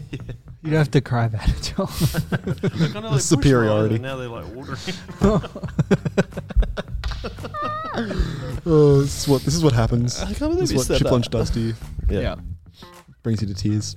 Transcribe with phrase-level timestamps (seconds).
[0.62, 1.86] You don't have to cry about it, Joel.
[1.86, 3.98] They're kind of like superiority.
[3.98, 4.78] bushfire, now they're like watering.
[8.68, 10.20] Oh, this is what this is what happens.
[10.20, 11.12] I can't believe This is you what said Chip that.
[11.12, 11.74] Lunch does to you.
[12.10, 12.34] Yeah.
[13.22, 13.96] Brings you to tears.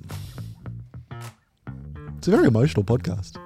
[2.18, 3.36] It's a very emotional podcast.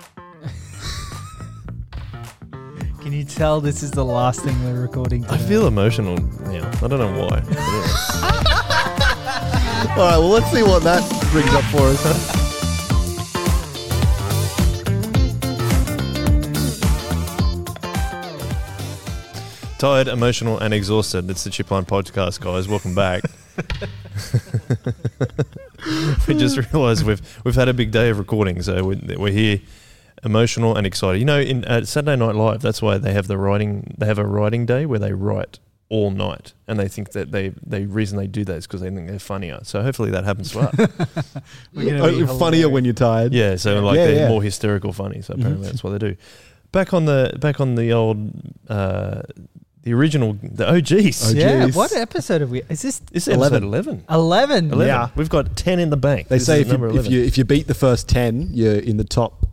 [3.00, 5.24] Can you tell this is the last thing we're recording?
[5.26, 6.70] I feel emotional now.
[6.82, 7.40] I don't know why.
[9.96, 11.02] All right, well, let's see what that
[11.32, 12.43] brings up for us.
[19.84, 21.28] Tired, emotional, and exhausted.
[21.28, 22.66] It's the Chip Lunch Podcast, guys.
[22.66, 23.22] Welcome back.
[26.26, 29.60] we just realised we've we've had a big day of recording, so we're, we're here,
[30.24, 31.18] emotional and excited.
[31.18, 33.94] You know, in uh, Saturday Night Live, that's why they have the writing.
[33.98, 35.58] They have a writing day where they write
[35.90, 38.88] all night, and they think that they the reason they do that is because they
[38.88, 39.58] think they're funnier.
[39.64, 40.74] So hopefully that happens to us.
[41.74, 43.34] We're gonna Only funnier when you're tired.
[43.34, 44.28] Yeah, so like Yeah, they're yeah.
[44.30, 45.20] more hysterical funny.
[45.20, 45.70] So apparently Mhm.
[45.72, 46.16] that's what they do.
[46.72, 48.30] Back on the back on the old
[48.70, 49.20] uh,
[49.84, 51.30] the original the OGs.
[51.32, 51.66] Oh, Yeah.
[51.66, 51.74] geez.
[51.76, 52.62] What episode have we?
[52.68, 53.62] Is this This is 11.
[53.62, 54.04] 11.
[54.10, 54.72] 11?
[54.72, 54.86] 11.
[54.86, 55.08] Yeah.
[55.14, 56.28] We've got 10 in the bank.
[56.28, 57.12] They This say is if you, number if 11.
[57.12, 59.46] you if you beat the first ten, you're in the top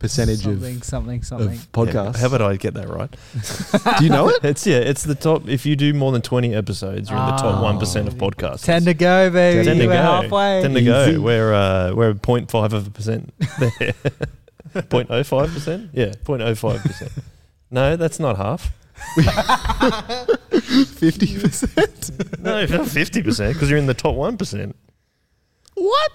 [0.00, 1.48] percentage something, of, something, something.
[1.48, 2.14] of podcasts.
[2.14, 3.10] Yeah, how about I get that right?
[3.98, 4.36] Do you know it?
[4.44, 7.36] It's yeah, it's the top if you do more than 20 episodes, you're in the
[7.36, 7.64] top Oh.
[7.78, 8.64] 1% of podcasts.
[8.64, 9.64] Ten to go, baby.
[9.64, 10.02] 10 to We're go.
[10.02, 10.60] halfway.
[10.62, 10.86] 10 to Easy.
[11.14, 11.20] go.
[11.22, 13.94] We're uh, we're 0.5 of a percent there.
[14.74, 15.88] 0.05%?
[15.92, 17.10] Yeah, 0.05%.
[17.70, 18.72] No, that's not half.
[20.86, 22.10] Fifty percent.
[22.40, 24.72] No, 50% because you're in the top 1%.
[25.74, 26.12] What?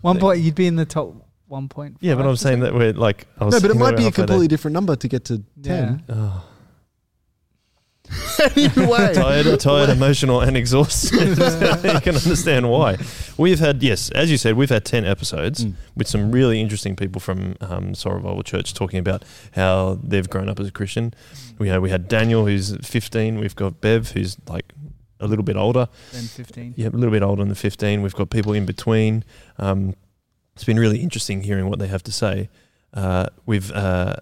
[0.00, 0.40] One point.
[0.40, 1.14] You'd be in the top
[1.46, 1.96] one point.
[2.00, 3.96] Yeah, but I'm saying that we're like I was No, but it saying might we're
[3.96, 4.26] be a halfway there.
[4.26, 6.02] completely different number to get to ten.
[6.08, 6.44] Oh.
[8.56, 11.28] anyway, tired, tired, emotional, and exhausted.
[11.38, 12.96] you can understand why.
[13.36, 15.74] We've had, yes, as you said, we've had 10 episodes Mm.
[15.96, 20.48] with some really interesting people from um, Soul Revival Church talking about how they've grown
[20.48, 21.12] up as a Christian.
[21.58, 23.38] We, had we had Daniel, who's 15.
[23.38, 24.72] We've got Bev, who's like
[25.20, 25.88] a little bit older.
[26.12, 26.74] Then fifteen.
[26.76, 28.02] Yeah, a little bit older than 15.
[28.02, 29.24] We've got people in between.
[29.58, 29.94] Um,
[30.54, 32.48] it's been really interesting hearing what they have to say.
[32.94, 34.14] Uh, we've uh,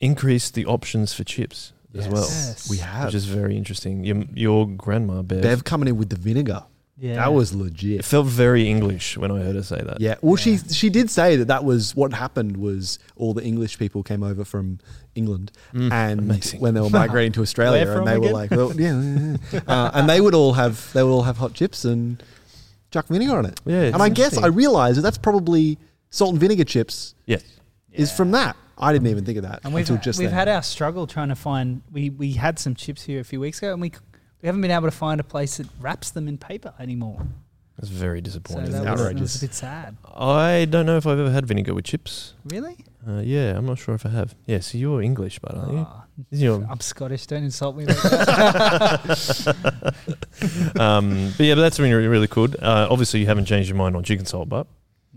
[0.00, 2.68] increased the options for chips as well, Yes.
[2.70, 4.04] we have which is very interesting.
[4.04, 6.64] Your, your grandma, Bev, Bev coming in with the vinegar.
[6.98, 7.16] Yeah.
[7.16, 7.98] That was legit.
[8.00, 10.00] it felt very English when I heard her say that.
[10.00, 10.16] Yeah.
[10.22, 10.58] Well, she Yeah.
[10.70, 12.56] she did say that that was what happened.
[12.58, 14.78] Was all the English people came over from
[15.16, 16.60] England, Mm, and amazing.
[16.60, 19.60] when they were migrating to Australia, and from they were like, well, yeah, yeah, yeah.
[19.66, 22.22] uh, and they would all have they would all have hot chips and
[22.92, 23.60] chuck vinegar on it.
[23.64, 24.54] yeah, and I guess I interesting.
[24.54, 25.78] realised that that's probably
[26.10, 27.42] salt and vinegar chips yes.
[27.90, 28.16] is Yeah.
[28.16, 28.54] from that.
[28.82, 30.38] I didn't even think of that And we've until just we've then.
[30.38, 31.82] had our struggle trying to find.
[31.92, 33.92] We we had some chips here a few weeks ago, and we
[34.42, 37.20] we haven't been able to find a place that wraps them in paper anymore.
[37.78, 38.72] That's very So disappointing.
[38.72, 39.36] that was, that was outrageous.
[39.36, 39.96] a bit sad.
[40.14, 42.34] I don't know if I've ever had vinegar with chips.
[42.44, 42.76] Really?
[43.08, 44.34] Uh, yeah, I'm not sure if I have.
[44.46, 45.78] Yeah, so you're English, but aren't you?
[45.88, 47.26] Oh, You're- I'm Scottish.
[47.26, 49.56] Don't insult me like that.
[50.80, 52.56] um, but yeah, but that's been really, really good.
[52.62, 54.66] Uh, obviously, you haven't changed your mind on chicken salt, but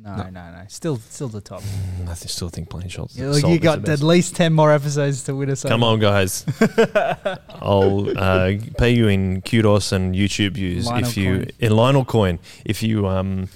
[0.06, 1.64] no, no, no, Still, still the top.
[2.04, 3.12] I th- still think plain salt.
[3.16, 5.64] You, salt you got at least ten more episodes to win us.
[5.64, 5.94] Come over.
[5.94, 6.46] on, guys.
[7.62, 11.48] I'll uh, pay you in kudos and YouTube views Lionel if you coin.
[11.60, 13.48] in Lionel coin if you um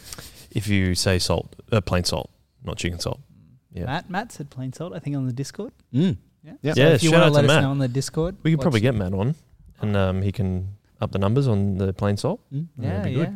[0.51, 2.29] if you say salt, uh, plain salt,
[2.63, 3.19] not chicken salt.
[3.71, 4.93] Yeah, Matt, Matt said plain salt.
[4.95, 5.71] I think on the Discord.
[5.93, 6.17] Mm.
[6.43, 6.53] Yeah.
[6.61, 6.73] Yeah.
[6.73, 7.61] So Yeah, if you shout want out to to let us Matt.
[7.63, 9.35] know on the Discord, we could probably get Matt on,
[9.81, 10.69] and um, he can
[11.01, 12.41] up the numbers on the plain salt.
[12.51, 12.67] Mm.
[12.79, 13.31] Yeah, That'd be yeah.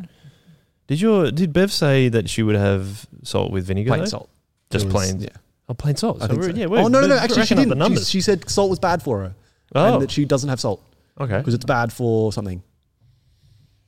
[0.88, 0.94] Good.
[0.94, 3.90] Did your did Bev say that she would have salt with vinegar?
[3.90, 4.06] Plain though?
[4.06, 4.30] salt.
[4.70, 5.22] just was- plain.
[5.22, 5.30] Yeah.
[5.70, 6.18] Oh, plain salt.
[6.18, 6.56] I So think we're, so.
[6.58, 7.18] yeah, we're, oh no, no, no.
[7.18, 7.78] Actually, she didn't.
[7.80, 9.36] The She, she said salt was bad for her,
[9.76, 10.84] oh, and that she doesn't have salt
[11.20, 11.38] okay.
[11.38, 12.62] because it's bad for something.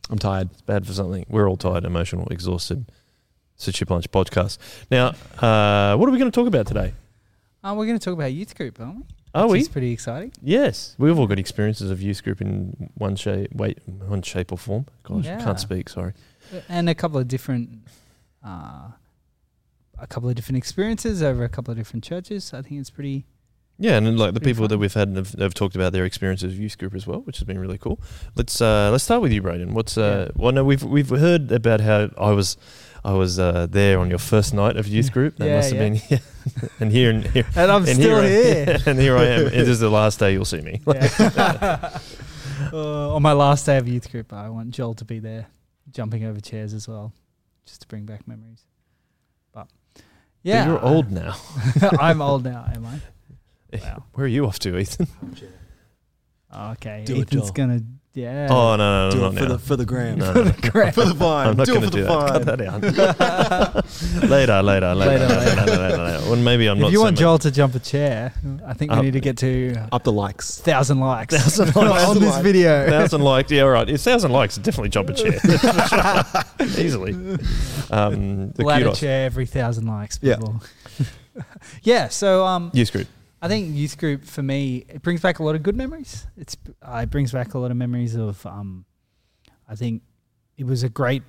[0.10, 0.50] I'm tired.
[0.54, 1.26] It's bad for something.
[1.30, 2.86] We're all tired, emotional, exhausted.
[3.56, 4.58] It's a Chip Lunch podcast.
[4.92, 5.08] Now,
[5.40, 6.94] uh, what are we going to talk about today?
[7.64, 9.04] Oh, we're going to talk about youth group, aren't we?
[9.34, 9.60] Are Which we?
[9.62, 10.32] is pretty exciting.
[10.42, 14.58] Yes, we've all got experiences of youth group in one shape, wait, one shape or
[14.58, 14.86] form.
[15.04, 15.44] Gosh, Yeah.
[15.44, 15.90] can't speak.
[15.90, 16.14] Sorry.
[16.70, 17.70] And a couple of different
[18.46, 18.90] uh,
[19.98, 22.54] a couple of different experiences over a couple of different churches.
[22.54, 23.26] I think it's pretty
[23.78, 24.70] Yeah, and like the people fun.
[24.70, 27.38] that we've had have, have talked about their experiences of youth group as well, which
[27.38, 28.00] has been really cool.
[28.36, 29.74] Let's uh, let's start with you, Braden.
[29.74, 32.58] What's uh, well, no, we've we've heard about how I was
[33.04, 35.38] I was uh, there on your first night of youth group.
[35.38, 35.90] That Yeah, must have yeah.
[35.90, 36.70] been, yeah.
[36.80, 37.46] and here and here.
[37.56, 38.78] and I'm and still I- here.
[38.86, 39.46] and here I am.
[39.48, 40.82] It is the last day you'll see me.
[42.72, 45.48] Uh, on my last day of youth group, I want Joel to be there,
[45.92, 47.14] jumping over chairs as well,
[47.66, 48.64] just to bring back memories.
[49.52, 50.04] But But
[50.44, 51.36] yeah, you're old now.
[52.00, 53.00] I'm old now, am I?
[53.82, 54.04] Wow.
[54.14, 55.08] Where are you off to, Ethan?
[56.56, 57.82] Okay, Do Ethan's gonna
[58.16, 58.48] yeah.
[58.50, 59.54] Oh no, no, Do no, it not for now.
[59.54, 60.18] the for the gram.
[60.18, 60.52] No, no.
[60.72, 60.94] Great.
[60.96, 61.48] For the vine.
[61.50, 62.44] I'm not do going it to for do the that.
[62.44, 62.46] vine.
[62.46, 64.24] Cut that out.
[64.30, 65.56] later, later, later, Later, later, later.
[65.56, 66.30] later, later, later.
[66.30, 66.88] Well, maybe I'm not.
[66.88, 68.34] if you so want much- Joel to jump a chair,
[68.66, 69.04] I think we Up.
[69.04, 70.60] need to get to Up the likes.
[70.62, 71.36] thousand likes.
[71.36, 72.04] Thousand likes.
[72.06, 72.44] on this likes.
[72.44, 72.90] video.
[72.90, 73.90] thousand likes, yeah, all right.
[73.90, 75.40] A thousand likes, definitely jump a chair,
[76.80, 77.14] easily.
[77.92, 79.00] Um, the Ladder kudos.
[79.00, 80.20] chair every thousand likes.
[80.22, 80.36] Yeah.
[80.38, 80.62] People.
[81.84, 82.08] yeah.
[82.08, 83.08] So um, Youth group.
[83.46, 86.26] I think youth group for me it brings back a lot of good memories.
[86.36, 88.86] It's uh, it brings back a lot of memories of um,
[89.70, 90.02] I think
[90.58, 91.22] it was a great.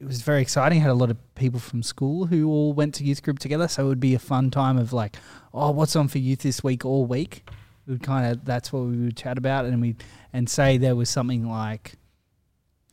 [0.00, 0.80] It was very exciting.
[0.80, 3.84] Had a lot of people from school who all went to youth group together, so
[3.84, 5.16] it would be a fun time of like,
[5.52, 7.46] oh, what's on for youth this week all week.
[7.86, 9.96] We would kind of that's what we would chat about, and we
[10.32, 11.96] and say there was something like,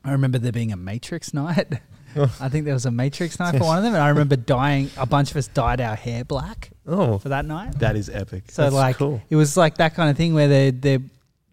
[0.03, 1.79] I remember there being a Matrix night.
[2.15, 4.89] I think there was a Matrix night for one of them, and I remember dying.
[4.97, 7.79] A bunch of us dyed our hair black Oh, for that night.
[7.79, 8.51] That is epic.
[8.51, 9.21] So that's like cool.
[9.29, 10.99] it was like that kind of thing where they they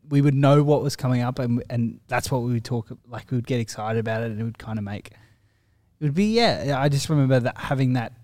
[0.08, 3.31] we would know what was coming up and and that's what we would talk like
[3.31, 6.34] we would get excited about it and it would kind of make it would be
[6.34, 8.14] yeah I just remember that having that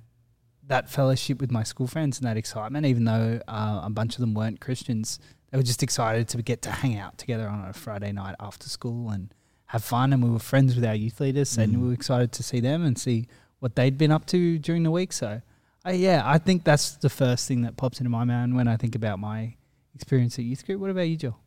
[0.66, 4.20] that fellowship with my school friends and that excitement even though uh, a bunch of
[4.20, 5.18] them weren't Christians
[5.50, 8.66] they were just excited to get to hang out together on a Friday night after
[8.70, 9.34] school and
[9.74, 11.80] have fun and we were friends with our youth leaders and Mm.
[11.80, 13.26] we were excited to see them and see
[13.60, 15.42] what they'd been up to during the week so
[15.86, 18.76] uh, yeah, I think that's the first thing that pops into my mind when I
[18.78, 19.54] think about my
[19.94, 20.80] experience at youth group.
[20.80, 21.38] What about you, Joel?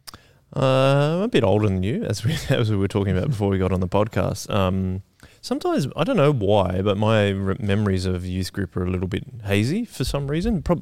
[0.55, 3.49] Uh, I'm a bit older than you, as we as we were talking about before
[3.49, 4.47] we got on the podcast.
[4.53, 5.01] Um,
[5.41, 9.07] sometimes I don't know why, but my re- memories of youth group are a little
[9.07, 10.61] bit hazy for some reason.
[10.61, 10.75] Per-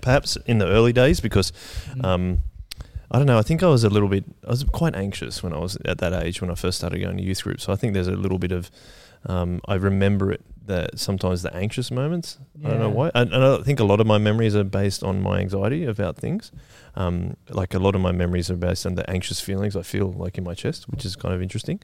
[0.00, 1.50] perhaps in the early days, because
[1.96, 2.04] Mm.
[2.04, 2.38] um,
[3.10, 3.38] I don't know.
[3.38, 4.24] I think I was a little bit.
[4.46, 7.16] I was quite anxious when I was at that age when I first started going
[7.16, 7.60] to youth group.
[7.60, 8.70] So I think there's a little bit of.
[9.26, 12.38] Um, I remember it that sometimes the anxious moments.
[12.64, 13.10] I don't know why.
[13.14, 16.16] And, and I think a lot of my memories are based on my anxiety about
[16.16, 16.52] things.
[16.94, 20.12] Um, like a lot of my memories are based on the anxious feelings I feel
[20.12, 21.80] like in my chest, which is kind of interesting.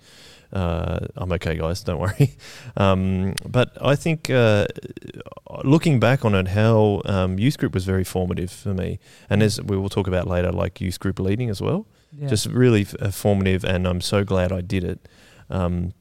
[0.53, 1.83] Uh, I'm okay, guys.
[1.83, 2.37] Don't worry.
[2.77, 4.67] Um, but I think uh,
[5.65, 8.99] looking back on it, how um, youth group was very formative for me,
[9.31, 12.29] and as we will talk about later, like youth group leading as well Yeah.
[12.29, 15.09] just really f- uh, formative, and I'm so glad I did it.
[15.49, 15.93] Um,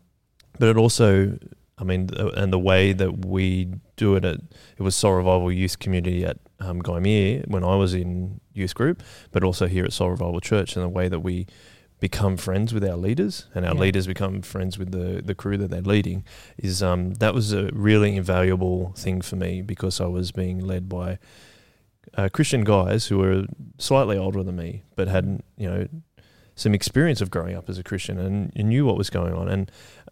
[0.59, 1.38] but it also,
[1.77, 4.39] I mean, th- and the way that we do it at
[4.77, 9.44] it was Soul Revival Youth Community at um, when I was in youth group, but
[9.44, 11.47] also here at Soul Revival Church, and the way that we
[12.07, 13.81] become friends with our leaders and our Yeah.
[13.86, 16.19] leaders become friends with the the crew that they're leading
[16.69, 20.84] is um, that was a really invaluable thing for me because I was being led
[21.00, 21.10] by
[22.18, 23.40] uh, Christian guys who were
[23.78, 25.25] slightly older than me, but had
[25.57, 25.81] you know
[26.56, 29.46] some experience of growing up as a Christian and, and knew what was going on.
[29.54, 29.63] And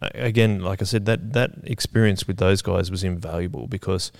[0.01, 4.11] uh, again, like I said, that that experience with those guys was invaluable because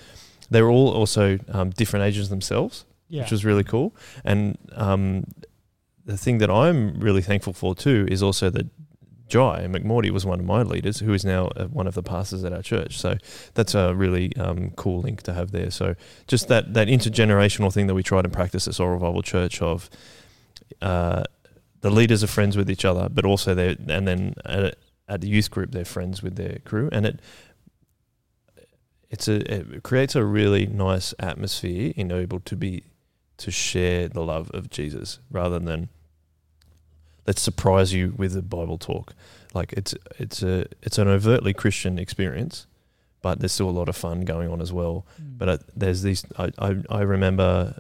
[0.50, 3.22] they were all also um, different ages themselves, yeah.
[3.22, 3.90] which was really cool.
[4.24, 5.26] And um,
[6.06, 8.68] the thing that I'm really thankful for too is also that
[9.28, 12.44] Jai McMorty was one of my leaders, who is now uh, one of the pastors
[12.44, 13.00] at our church.
[13.00, 13.18] So
[13.54, 15.72] that's a really um, cool link to have there.
[15.72, 15.96] So
[16.28, 19.90] just that that intergenerational thing that we try to practice at Soul Revival Church of
[20.82, 21.24] uh,
[21.82, 24.76] the leaders are friends with each other, but also they and then at,
[25.08, 27.20] at the youth group they're friends with their crew, and it
[29.10, 32.84] it's a it creates a really nice atmosphere in able to be
[33.38, 35.90] to share the love of Jesus rather than
[37.26, 39.14] let's surprise you with a Bible talk.
[39.54, 42.68] Like it's it's a it's an overtly Christian experience,
[43.22, 45.06] but there's still a lot of fun going on as well.
[45.22, 45.38] Mm.
[45.38, 46.26] But uh, there's these.
[46.38, 47.80] I, I I remember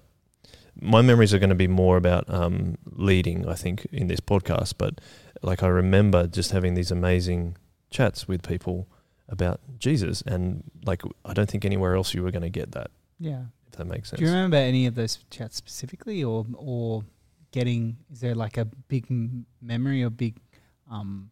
[0.79, 3.47] my memories are going to be more about um, leading.
[3.47, 4.99] I think in this podcast, but
[5.41, 7.57] like I remember just having these amazing
[7.89, 8.87] chats with people
[9.29, 12.91] about Jesus, and like I don't think anywhere else you were going to get that.
[13.19, 13.43] yeah.
[13.73, 14.19] If that makes sense.
[14.19, 17.03] Do you remember any of those chats specifically, or or
[17.51, 17.97] getting?
[18.11, 20.37] Is there like a big m- memory or big
[20.89, 21.31] um,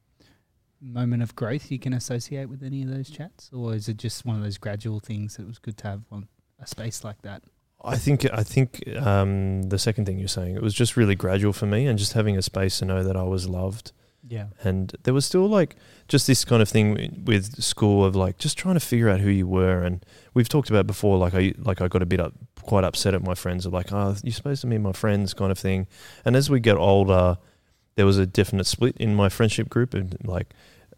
[0.82, 4.26] moment of growth you can associate with any of those chats, or is it just
[4.26, 6.28] one of those gradual things that it was good to have on
[6.60, 7.44] a space like that?
[7.84, 11.54] I think I think um, the second thing you're saying it was just really gradual
[11.54, 13.92] for me, and just having a space to know that I was loved,
[14.28, 14.48] Yeah.
[14.64, 15.76] and there was still like
[16.08, 19.30] just this kind of thing with school of like just trying to figure out who
[19.30, 20.04] you were, and
[20.34, 21.18] we've talked about before.
[21.18, 23.92] Like I like I got a bit up, quite upset at my friends of like,
[23.92, 25.88] oh, you're supposed to be my friends, kind of thing.
[26.26, 27.38] And as we get older,
[27.96, 30.54] there was a definite split in my friendship group, and like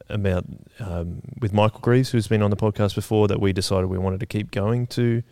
[0.10, 0.46] about
[0.80, 4.20] um, with Michael Greaves, who's been on the podcast before, that we decided we wanted
[4.20, 5.24] to keep going to.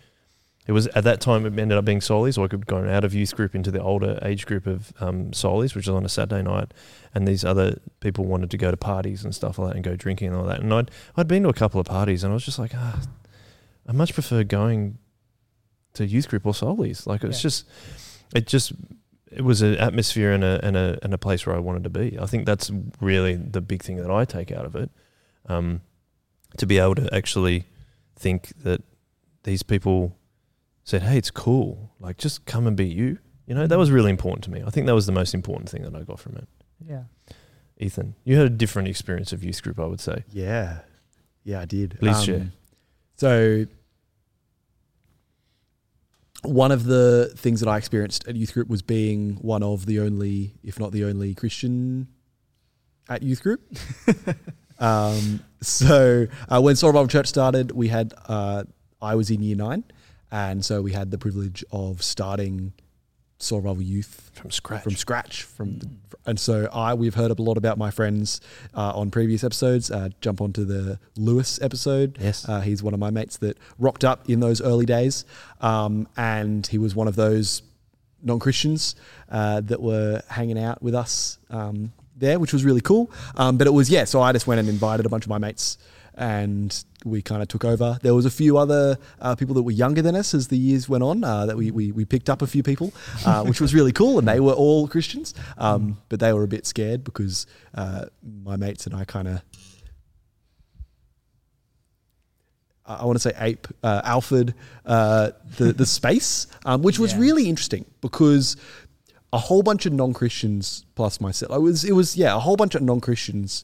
[0.67, 3.03] It was at that time it ended up being Solis, so I could go out
[3.03, 6.09] of youth group into the older age group of um, Solis, which was on a
[6.09, 6.71] Saturday night,
[7.15, 9.95] and these other people wanted to go to parties and stuff like that and go
[9.95, 10.59] drinking and all that.
[10.59, 13.01] And I'd I'd been to a couple of parties, and I was just like, ah,
[13.91, 14.97] I much prefer going
[15.95, 17.05] to youth group or Solis.
[17.05, 17.41] Like it's Yeah.
[17.41, 17.67] just,
[18.33, 18.71] it just,
[19.29, 21.89] it was an atmosphere and a, and a and a place where I wanted to
[21.89, 22.17] be.
[22.17, 22.71] I think that's
[23.01, 24.89] really the big thing that I take out of it.
[25.47, 25.81] Um,
[26.57, 27.65] to be able to actually
[28.15, 28.81] think that
[29.43, 30.17] these people
[30.85, 31.91] said, "Hey, it's cool.
[31.99, 34.63] Like, just come and be you." You know, that was really important to me.
[34.65, 36.47] I think that was the most important thing that I got from it.
[36.87, 37.03] Yeah.
[37.77, 40.23] Ethan, you had a different experience of youth group, I would say.
[40.31, 40.79] Yeah,
[41.43, 41.93] yeah, I did.
[41.93, 42.51] Um, Please share.
[43.17, 43.65] So,
[46.43, 49.99] one of the things that I experienced at youth group was being one of the
[49.99, 52.07] only, if not the only, Christian
[53.09, 53.61] at youth group.
[54.79, 58.63] um, so, uh, when Soul Revival Church started, we had uh,
[59.01, 59.83] I was in year nine,
[60.31, 62.73] and so we had the privilege of starting
[63.41, 64.83] Soul Revival Youth From scratch.
[64.83, 65.43] from scratch.
[65.43, 65.89] From the,
[66.25, 68.41] and so I we've heard a lot about my friends
[68.75, 69.89] uh, on previous episodes.
[69.89, 72.17] Uh, jump onto the Lewis episode.
[72.19, 72.47] Yes.
[72.47, 75.25] Uh, he's one of my mates that rocked up in those early days,
[75.61, 77.63] um, and he was one of those
[78.21, 78.95] non Christians
[79.29, 83.09] uh, that were hanging out with us um, there, which was really cool.
[83.35, 84.03] Um, but it was yeah.
[84.05, 85.77] So I just went and invited a bunch of my mates.
[86.13, 87.97] And we kind of took over.
[88.01, 90.87] There was a few other uh, people that were younger than us as the years
[90.89, 91.23] went on.
[91.23, 92.93] Uh, that we, we we picked up a few people,
[93.25, 95.33] uh, which was really cool, and they were all Christians.
[95.57, 98.05] Um, but they were a bit scared because uh,
[98.43, 99.41] my mates and I kind of
[102.85, 104.53] I want to say ape uh, Alfred
[104.85, 107.19] uh, the the space, um, which was Yeah.
[107.19, 108.57] really interesting because
[109.31, 111.51] a whole bunch of non Christians plus myself.
[111.51, 113.63] I was it was yeah a whole bunch of non Christians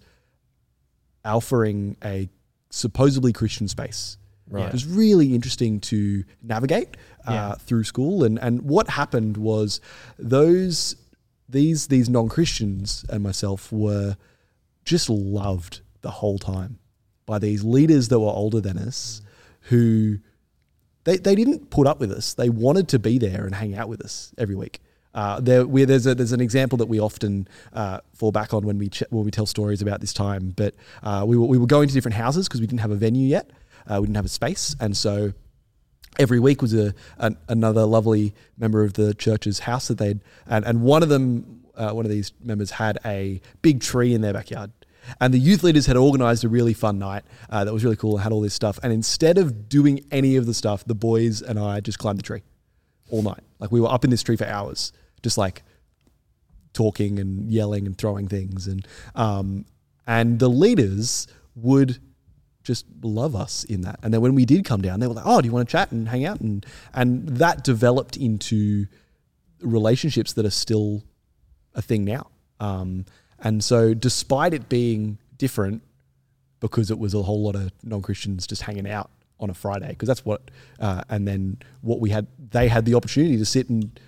[1.25, 2.29] alphaing a
[2.77, 4.17] supposedly Christian space.
[4.49, 4.67] Right.
[4.67, 6.95] It was really interesting to navigate
[7.27, 7.55] uh, Yeah.
[7.55, 9.81] through school, and and what happened was
[10.17, 10.95] those
[11.49, 14.15] these these non Christians and myself were
[14.85, 16.79] just loved the whole time
[17.25, 19.21] by these leaders that were older than us
[19.63, 20.19] who
[21.03, 22.33] they, they didn't put up with us.
[22.33, 24.79] They wanted to be there and hang out with us every week.
[25.17, 28.63] Uh, there, we, there's, a, there's an example that we often uh, fall back on
[28.63, 30.53] when we ch- when we tell stories about this time.
[30.55, 32.95] But uh, we, were, we were going to different houses because we didn't have a
[32.95, 33.49] venue yet.
[33.87, 35.33] Uh, we didn't have a space, and so
[36.19, 40.63] every week was a an, another lovely member of the church's house that they'd and,
[40.65, 44.33] and one of them uh, one of these members had a big tree in their
[44.33, 44.71] backyard
[45.21, 48.23] and the youth leaders had organized a really fun night that was really cool and
[48.23, 51.59] had all this stuff and instead of doing any of the stuff the boys and
[51.59, 52.41] i just climbed the tree
[53.11, 54.91] all night like we were up in this tree for hours
[55.23, 55.63] just like
[56.73, 59.65] talking and yelling and throwing things and um,
[60.05, 61.99] and the leaders would
[62.63, 63.97] just love us in that.
[64.03, 65.71] And then when we did come down, they were like, "Oh, do you want to
[65.71, 68.87] chat and hang out?" And and that developed into
[69.61, 71.03] relationships that are still
[71.73, 72.27] a thing now.
[72.59, 73.05] Um,
[73.39, 75.81] and so, despite it being different,
[76.59, 79.89] because it was a whole lot of non Christians just hanging out on a Friday,
[79.89, 83.69] because that's what, uh, and then what we had, they had the opportunity to sit
[83.69, 83.99] and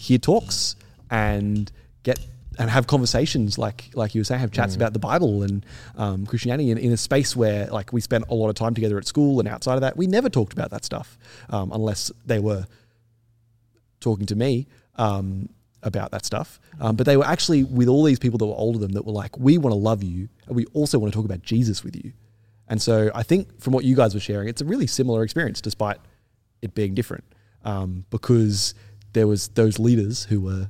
[0.00, 0.76] hear talks
[1.10, 1.70] and
[2.02, 2.18] get
[2.58, 5.64] and have conversations like like you were saying, have chats about the Bible and
[5.96, 8.98] um, Christianity in, in a space where like we spent a lot of time together
[8.98, 11.18] at school and outside of that, we never talked about that stuff
[11.50, 12.66] um, unless they were
[14.00, 14.66] talking to me
[14.96, 15.48] um,
[15.82, 16.60] about that stuff.
[16.80, 19.06] Um, but they were actually with all these people that were older than them that
[19.06, 21.84] were like, we want to love you and we also want to talk about Jesus
[21.84, 22.12] with you.
[22.68, 25.60] And so I think from what you guys were sharing, it's a really similar experience
[25.60, 25.98] despite
[26.62, 27.24] it being different
[27.64, 28.74] um, because
[29.12, 30.68] there was those leaders who were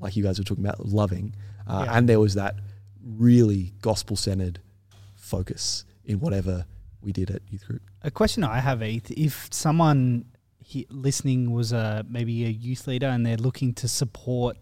[0.00, 1.34] like you guys were talking about loving
[1.66, 1.96] uh, Yeah.
[1.98, 2.56] and there was that
[3.02, 4.60] really gospel centered
[5.16, 6.66] focus in whatever
[7.02, 7.82] we did at youth group.
[8.02, 10.24] A question I have, Eth, if someone
[10.58, 14.56] he, listening was a maybe a youth leader and they're looking to support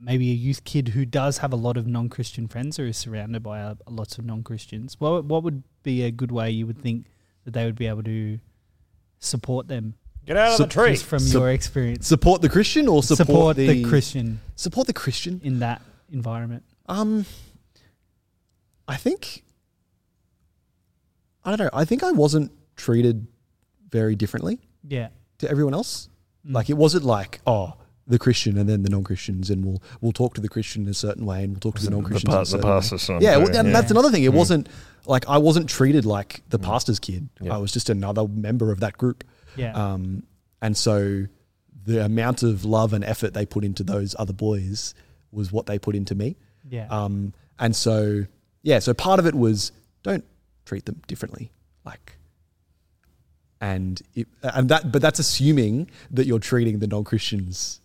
[0.00, 3.42] maybe a youth kid who does have a lot of non-Christian friends or is surrounded
[3.42, 7.06] by a, lots of non-Christians, what what would be a good way you would think
[7.44, 8.38] that they would be able to
[9.20, 9.94] support them
[10.26, 10.90] Get out of So- the tree.
[10.92, 12.06] just from Sup- your experience?
[12.06, 15.40] Support the Christian or support, Support, the, the Christian Support the Christian.
[15.44, 16.64] in that environment.
[16.88, 17.26] Um,
[18.88, 19.42] I think
[21.44, 21.70] I don't know.
[21.72, 23.26] I think I wasn't treated
[23.90, 25.08] very differently Yeah.
[25.38, 26.08] to everyone else.
[26.46, 26.54] Mm.
[26.54, 27.74] Like it wasn't like oh
[28.08, 30.94] the Christian and then the non-Christians and we'll we'll talk to the Christian in a
[30.94, 33.22] certain way and we'll talk to the non-Christians in a certain way.
[33.22, 34.24] Yeah, well, and that's another thing.
[34.24, 34.34] It Mm.
[34.36, 34.68] wasn't
[35.06, 36.64] like I wasn't treated like the Mm.
[36.64, 37.28] pastor's kid.
[37.40, 37.54] Yeah.
[37.54, 39.24] I was just another member of that group.
[39.56, 39.72] Yeah.
[39.72, 40.22] Um,
[40.62, 41.26] and so
[41.84, 44.94] the amount of love and effort they put into those other boys
[45.30, 46.36] was what they put into me.
[46.68, 46.86] yeah.
[46.90, 48.24] Um, and so,
[48.62, 49.72] yeah, so part of it was
[50.02, 50.24] don't
[50.64, 51.50] treat them differently.
[51.84, 52.16] Like,
[53.60, 57.80] and it, and that, but that's assuming that you're treating the non Christians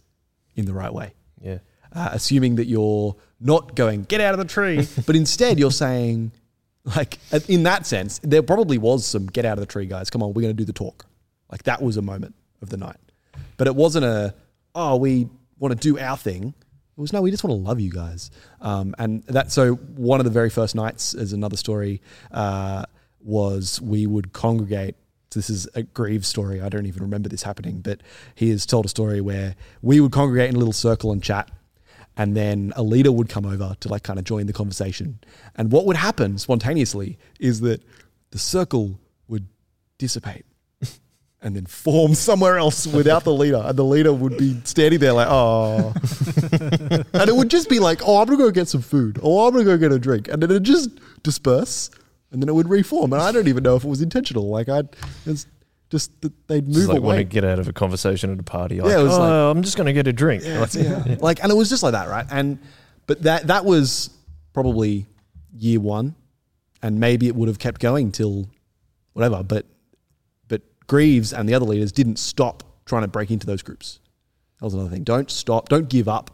[0.56, 1.14] in the right way.
[1.42, 1.60] Yeah.
[1.94, 6.32] Uh, assuming that you're not going, get out of the tree, but instead you're saying,
[6.84, 10.10] like, in that sense, there probably was some get out of the tree, guys.
[10.10, 11.06] Come on, we're going to do the talk.
[11.52, 12.98] Like, that was a moment of the night.
[13.58, 14.34] But it wasn't a,
[14.74, 15.30] oh, we
[15.60, 16.54] want to do our thing.
[16.98, 18.32] It was no, we just want to love you guys.
[18.60, 22.86] Um, and that so one of the very first nights, as another story, uh,
[23.24, 24.96] was we would congregate.
[25.34, 26.62] This is a Grieve story.
[26.62, 28.02] I don't even remember this happening, but
[28.36, 31.50] he has told a story where we would congregate in a little circle and chat,
[32.18, 35.20] and then a leader would come over to like kind of join the conversation.
[35.56, 37.82] And what would happen spontaneously is that
[38.32, 39.48] the circle would
[39.98, 40.46] dissipate
[41.42, 43.62] and then form somewhere else without the leader.
[43.66, 45.94] And the leader would be standing there like, oh.
[47.14, 49.20] and it would just be like, oh, I'm going to go get some food.
[49.24, 50.28] Oh, I'm going to go get a drink.
[50.28, 50.90] And then it'd just
[51.24, 51.90] disperse
[52.32, 53.12] and then it would reform.
[53.14, 54.50] And I don't even know if it was intentional.
[54.50, 54.90] Like, I'd,
[55.26, 55.48] it's
[55.90, 57.08] just that they'd move Just like away.
[57.08, 58.80] want to get out of a conversation at a party.
[58.80, 60.44] Like, Yeah, it was oh, like- I'm just going to get a drink.
[60.46, 61.16] Yeah, Like, yeah.
[61.20, 62.26] Like, and it was just like that, right?
[62.30, 62.60] And
[63.08, 64.12] but that that was
[64.54, 65.08] probably
[65.58, 66.14] year one,
[66.84, 68.48] and maybe it would have kept going till
[69.14, 69.44] whatever.
[69.44, 69.66] But
[70.88, 74.00] Greaves and the other leaders didn't stop trying to break into those groups.
[74.60, 75.04] That was another thing.
[75.04, 75.70] Don't stop.
[75.70, 76.32] Don't give up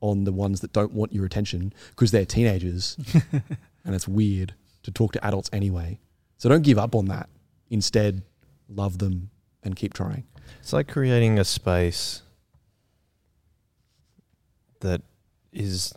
[0.00, 2.96] on the ones that don't want your attention because they're teenagers,
[3.84, 5.98] and it's weird to talk to adults anyway.
[6.38, 7.28] So don't give up on that.
[7.68, 8.22] Instead,
[8.68, 9.30] love them
[9.62, 10.24] and keep trying.
[10.60, 12.22] It's like creating a space
[14.80, 15.02] that
[15.52, 15.94] is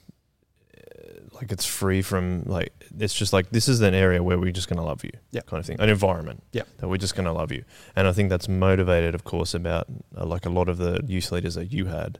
[1.33, 4.69] like it's free from like it's just like this is an area where we're just
[4.69, 5.47] going to love you Yep.
[5.47, 7.63] kind of thing an environment yeah that we're just going to love you
[7.95, 9.87] and i think that's motivated of course about
[10.17, 12.19] uh, like a lot of the youth leaders that you had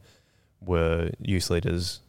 [0.62, 2.00] were youth leaders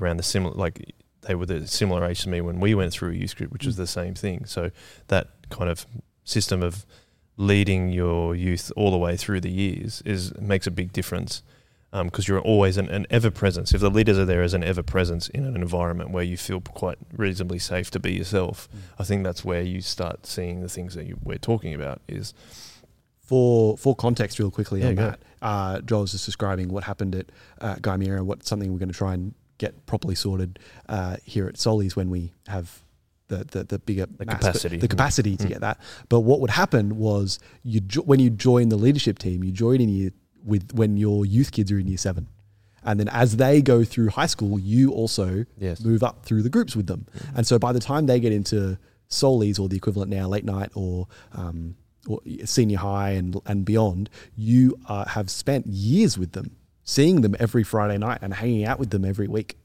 [0.00, 3.10] around the similar like they were the similar age to me when we went through
[3.10, 3.78] a youth group which was Mm.
[3.78, 4.70] the same thing so
[5.08, 5.86] that kind of
[6.24, 6.84] system of
[7.36, 11.42] leading your youth all the way through the years is makes a big difference
[11.92, 13.74] because you're always an, an ever presence.
[13.74, 16.60] If the leaders are there as an ever presence in an environment where you feel
[16.60, 18.68] quite reasonably safe to be yourself,
[18.98, 22.00] I think that's where you start seeing the things that you, we're talking about.
[22.08, 22.32] Is
[23.20, 27.14] for for context, real quickly Yeah, on that, uh, Joel was just describing what happened
[27.14, 27.26] at
[27.60, 30.58] uh, Gymea, what something we're going to try and get properly sorted
[30.88, 32.82] uh, here at Solis when we have
[33.28, 34.78] the the, the bigger The mass, capacity.
[34.78, 35.48] the capacity to Mm.
[35.48, 35.78] get that.
[36.08, 39.80] But what would happen was you jo- when you join the leadership team, you join
[39.80, 40.10] in year
[40.44, 42.26] with when your youth kids are in year seven,
[42.84, 46.50] and then as they go through high school, you also yes, move up through the
[46.50, 47.06] groups with them.
[47.34, 48.78] And so by the time they get into
[49.08, 51.76] Solis or the equivalent now, late night or, um,
[52.08, 57.36] or senior high and, and beyond, you uh, have spent years with them, seeing them
[57.38, 59.56] every Friday night and hanging out with them every week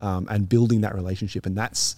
[0.00, 1.46] um, and building that relationship.
[1.46, 1.96] And that's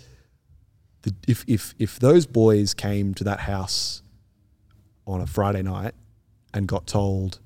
[1.03, 4.03] the, if, if, if those boys came to that house
[5.07, 5.95] on a Friday night
[6.55, 7.41] and got told,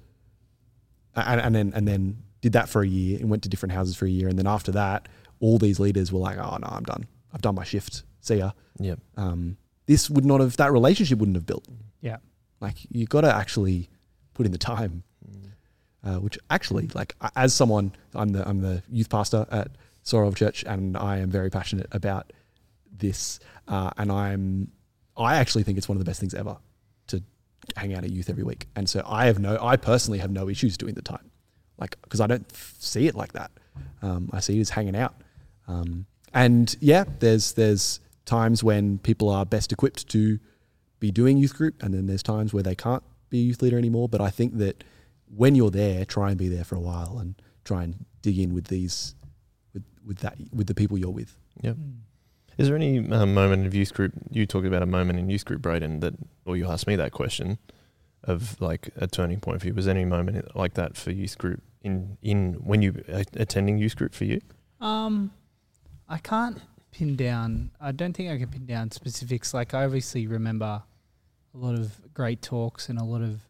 [1.17, 3.97] and, and then, and then did that for a year and went to different houses
[3.97, 4.29] for a year.
[4.29, 5.09] And then after that,
[5.41, 7.07] all these leaders were like, oh, no, I'm done.
[7.33, 8.03] I've done my shift.
[8.21, 8.53] See ya.
[8.79, 11.67] yep, Um, this would not have, that relationship wouldn't have built.
[12.01, 12.19] Yeah.
[12.61, 13.89] Like, you got to actually
[14.35, 15.03] put in the time,
[16.05, 19.69] uh, which actually, like, as someone, I'm the, I'm the youth pastor at
[20.03, 22.33] Sorrel Church, and I am very passionate about
[22.91, 23.39] this.
[23.69, 24.73] Uh, and I'm,
[25.17, 26.61] I actually think it's one of the best things ever to
[27.77, 28.67] hang out at youth every week.
[28.77, 31.31] And so I have no, I personally have no issues doing the time,
[31.79, 33.51] like because I don't f- see it like that.
[34.03, 35.15] Um, I see it as hanging out.
[35.69, 40.39] Um, and yeah, there's there's times when people are best equipped to
[41.01, 43.79] be doing youth group, and then there's times where they can't be a youth leader
[43.79, 44.09] anymore.
[44.09, 44.85] But I think that
[45.35, 48.55] when you're there, try and be there for a while and try and dig in
[48.55, 49.15] with these,
[49.73, 51.37] with with that with the people you're with.
[51.61, 51.77] yep.
[52.61, 54.13] Is there any uh, moment in youth group?
[54.31, 56.13] You talked about a moment in youth group, Braden, that,
[56.45, 57.57] or you asked me that question
[58.25, 59.73] of like a turning point for you.
[59.73, 63.79] Was there any moment like that for youth group in in when you uh, attending
[63.79, 64.43] youth group for you?
[64.79, 65.31] Um,
[66.07, 67.71] I can't pin down.
[67.81, 69.55] I don't think I can pin down specifics.
[69.55, 70.83] Like I obviously remember
[71.55, 73.41] a lot of great talks and a lot of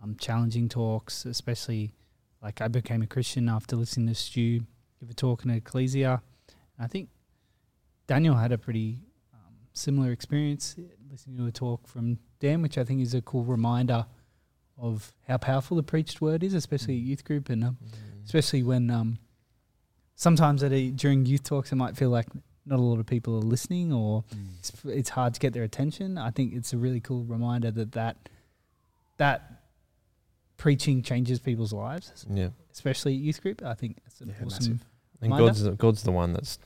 [0.00, 1.92] um, challenging talks, especially
[2.40, 4.60] like I became a Christian after listening to Stu
[5.00, 6.22] give a talk in Ecclesia.
[6.78, 7.08] I think
[8.10, 8.98] Daniel had a pretty
[9.32, 10.74] um, similar experience
[11.12, 14.04] listening to a talk from Dan, which I think is a cool reminder
[14.76, 17.78] of how powerful the preached word is, especially at youth group and um,
[18.24, 19.18] especially when um,
[20.16, 22.26] sometimes at a, during youth talks it might feel like
[22.66, 24.24] not a lot of people are listening or
[24.58, 26.18] it's, it's hard to get their attention.
[26.18, 28.28] I think it's a really cool reminder that that
[29.18, 29.62] that
[30.56, 33.62] preaching changes people's lives, Yeah, especially at youth group.
[33.64, 34.48] I think it's an Yeah, awesome.
[34.48, 34.70] massive.
[35.20, 35.46] and Reminder?
[35.46, 36.58] God's the, God's the one that's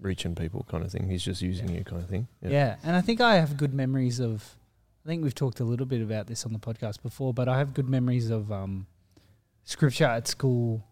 [0.00, 1.08] reaching people, kind of thing.
[1.08, 2.28] He's just using you, kind of thing.
[2.42, 2.76] Yeah.
[2.82, 4.56] and I think I have good memories of.
[5.04, 7.56] I think we've talked a little bit about this on the podcast before, but I
[7.58, 8.86] have good memories of um,
[9.64, 10.84] scripture at school.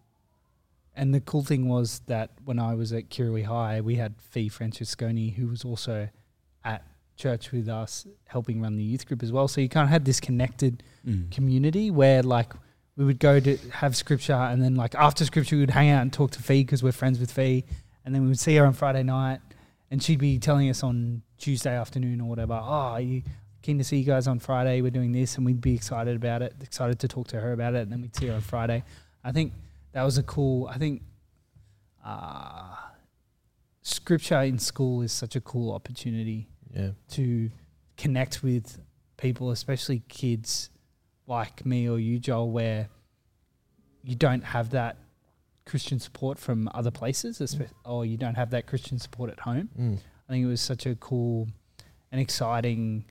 [0.95, 4.49] And the cool thing was that when I was at Kirrawee High, we had Fee
[4.49, 6.09] Francesconi, who was also
[6.65, 6.83] at
[7.15, 9.47] church with us, helping run the youth group as well.
[9.47, 11.31] So you kind of had this connected Mm.
[11.31, 12.51] community where, like,
[12.97, 16.01] we would go to have scripture, and then like after scripture, we would hang out
[16.01, 17.63] and talk to Fee because we're friends with Fee,
[18.05, 19.39] and then we would see her on Friday night,
[19.91, 22.57] and she'd be telling us on Tuesday afternoon or whatever, oh,
[22.95, 23.23] are you
[23.61, 24.81] keen to see you guys on Friday?
[24.81, 27.75] We're doing this, and we'd be excited about it, excited to talk to her about
[27.75, 28.83] it, and then we'd see her on Friday.
[29.23, 29.53] I think
[29.93, 30.67] that was a cool.
[30.67, 31.01] I think
[32.05, 32.75] uh,
[33.81, 36.91] scripture in school is such a cool opportunity Yeah.
[37.11, 37.49] to
[37.97, 38.79] connect with
[39.17, 40.69] people, especially kids
[41.27, 42.89] like me or you, Joel, where
[44.03, 44.97] you don't have that
[45.69, 49.69] Christian support from other places, espe- or you don't have that Christian support at home.
[49.79, 49.99] Mm.
[50.27, 51.47] I think it was such a cool
[52.11, 53.05] and exciting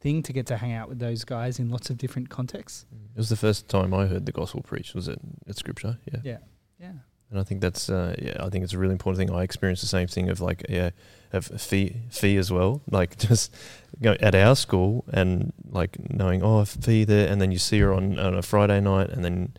[0.00, 2.86] thing to get to hang out with those guys in lots of different contexts.
[3.14, 4.94] It was the first time I heard the gospel preached.
[4.94, 5.98] Was it at Scripture?
[6.12, 6.20] Yeah.
[6.22, 6.38] Yeah.
[6.78, 6.92] Yeah.
[7.30, 9.36] And I think that's uh, yeah, I think it's a really important thing.
[9.36, 10.90] I experienced the same thing of like yeah,
[11.32, 12.80] of fee fee as well.
[12.90, 13.54] Like just
[14.00, 17.92] go at our school and like knowing oh fee there, and then you see her
[17.92, 19.52] on on a Friday night, and then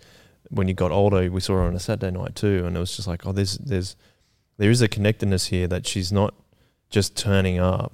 [0.49, 2.95] when you got older, we saw her on a Saturday night too, and it was
[2.95, 3.95] just like oh there's there's
[4.57, 6.33] there is a connectedness here that she's not
[6.89, 7.93] just turning up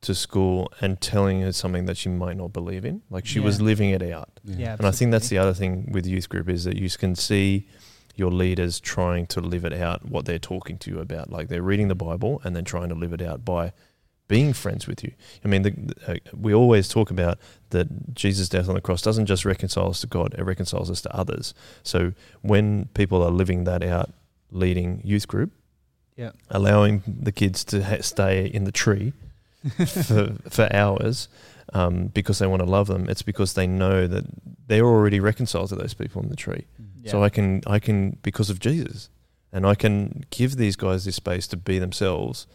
[0.00, 3.02] to school and telling her something that she might not believe in.
[3.10, 4.30] Like she was living it out.
[4.44, 4.76] Yeah.
[4.78, 7.66] And I think that's the other thing with youth group is that you can see
[8.14, 11.30] your leaders trying to live it out what they're talking to you about.
[11.30, 13.72] Like they're reading the Bible and then trying to live it out by
[14.28, 15.12] being friends with you.
[15.44, 17.38] I mean, the, uh, we always talk about
[17.70, 21.00] that Jesus' death on the cross doesn't just reconcile us to God, it reconciles us
[21.02, 21.54] to others.
[21.82, 22.12] So
[22.42, 24.10] when people are living that out,
[24.50, 25.50] leading youth group,
[26.16, 26.32] Yeah.
[26.50, 29.12] allowing the kids to ha- stay in the tree
[29.86, 31.28] for, for hours
[31.72, 33.08] um, because they want to love them.
[33.08, 34.24] It's because they know that
[34.66, 36.64] they're already reconciled to those people in the tree.
[37.02, 37.10] Yeah.
[37.12, 39.08] So I can, I can, because of Jesus,
[39.52, 42.46] and I can give these guys this space to be themselves.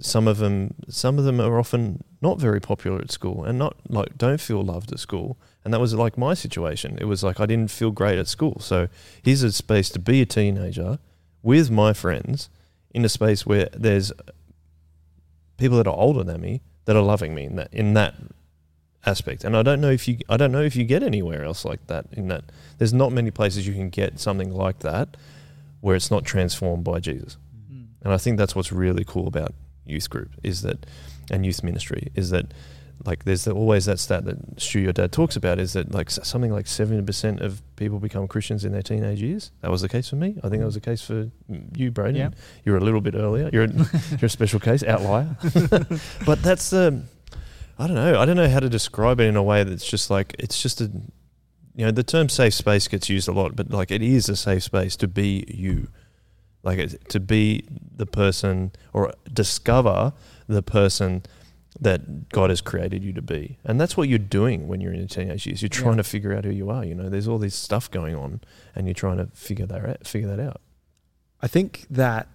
[0.00, 3.76] Some of them, some of them are often not very popular at school, and not
[3.88, 5.36] like don't feel loved at school.
[5.64, 6.98] And that was like my situation.
[7.00, 8.58] It was like I didn't feel great at school.
[8.60, 8.88] So
[9.22, 10.98] here's a space to be a teenager
[11.42, 12.48] with my friends
[12.92, 14.12] in a space where there's
[15.56, 18.14] people that are older than me that are loving me in that in that
[19.06, 19.44] aspect.
[19.44, 21.86] And I don't know if you I don't know if you get anywhere else like
[21.86, 22.44] that in that
[22.78, 25.16] there's not many places you can get something like that
[25.80, 27.36] where it's not transformed by Jesus.
[27.72, 27.86] Mm.
[28.02, 30.86] And I think that's what's really cool about youth group is that
[31.30, 32.52] and youth ministry is that
[33.04, 36.52] like there's always that stat that Stu your dad talks about is that like something
[36.52, 39.50] like 70% of people become Christians in their teenage years.
[39.60, 40.36] That was the case for me.
[40.42, 41.30] I think that was the case for
[41.74, 42.16] you, Braden.
[42.16, 42.30] Yeah.
[42.64, 43.50] You're a little bit earlier.
[43.52, 43.68] You're a,
[44.10, 45.36] you're a special case, outlier.
[46.26, 47.04] but that's um,
[47.78, 48.20] I don't know.
[48.20, 50.80] I don't know how to describe it in a way that's just like it's just
[50.80, 50.90] a
[51.74, 54.36] you know the term safe space gets used a lot, but like it is a
[54.36, 55.88] safe space to be you,
[56.62, 57.64] like to be
[57.96, 60.12] the person or discover
[60.46, 61.22] the person
[61.80, 64.98] that God has created you to be, and that's what you're doing when you're in
[65.00, 65.62] your teenage years.
[65.62, 66.02] You're trying Yeah.
[66.02, 66.84] to figure out who you are.
[66.84, 68.40] You know, there's all this stuff going on,
[68.74, 70.60] and you're trying to figure that out, figure that out.
[71.40, 72.28] I think that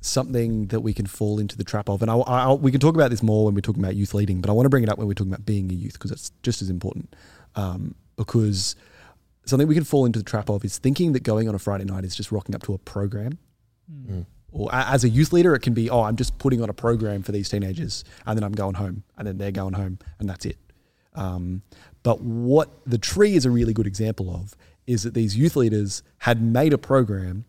[0.00, 2.94] something that we can fall into the trap of, and I, I, we can talk
[2.94, 4.88] about this more when we're talking about youth leading, but I want to bring it
[4.88, 7.14] up when we're talking about being a youth because it's just as important.
[7.54, 8.76] Um, because
[9.44, 11.84] something we can fall into the trap of is thinking that going on a Friday
[11.84, 13.38] night is just rocking up to a program.
[13.90, 14.26] Mm.
[14.52, 17.22] Or as a youth leader, it can be, oh, I'm just putting on a program
[17.22, 20.44] for these teenagers, and then I'm going home, and then they're going home, and that's
[20.44, 20.56] it.
[21.14, 21.62] Um,
[22.02, 26.02] but what the tree is a really good example of is that these youth leaders
[26.18, 27.44] had made a program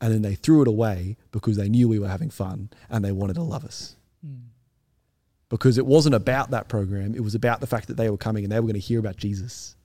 [0.00, 3.12] and then they threw it away because they knew we were having fun and they
[3.12, 3.96] wanted to love us.
[4.26, 4.42] Mm.
[5.48, 8.44] Because it wasn't about that program, it was about the fact that they were coming
[8.44, 9.76] and they were going to hear about Jesus.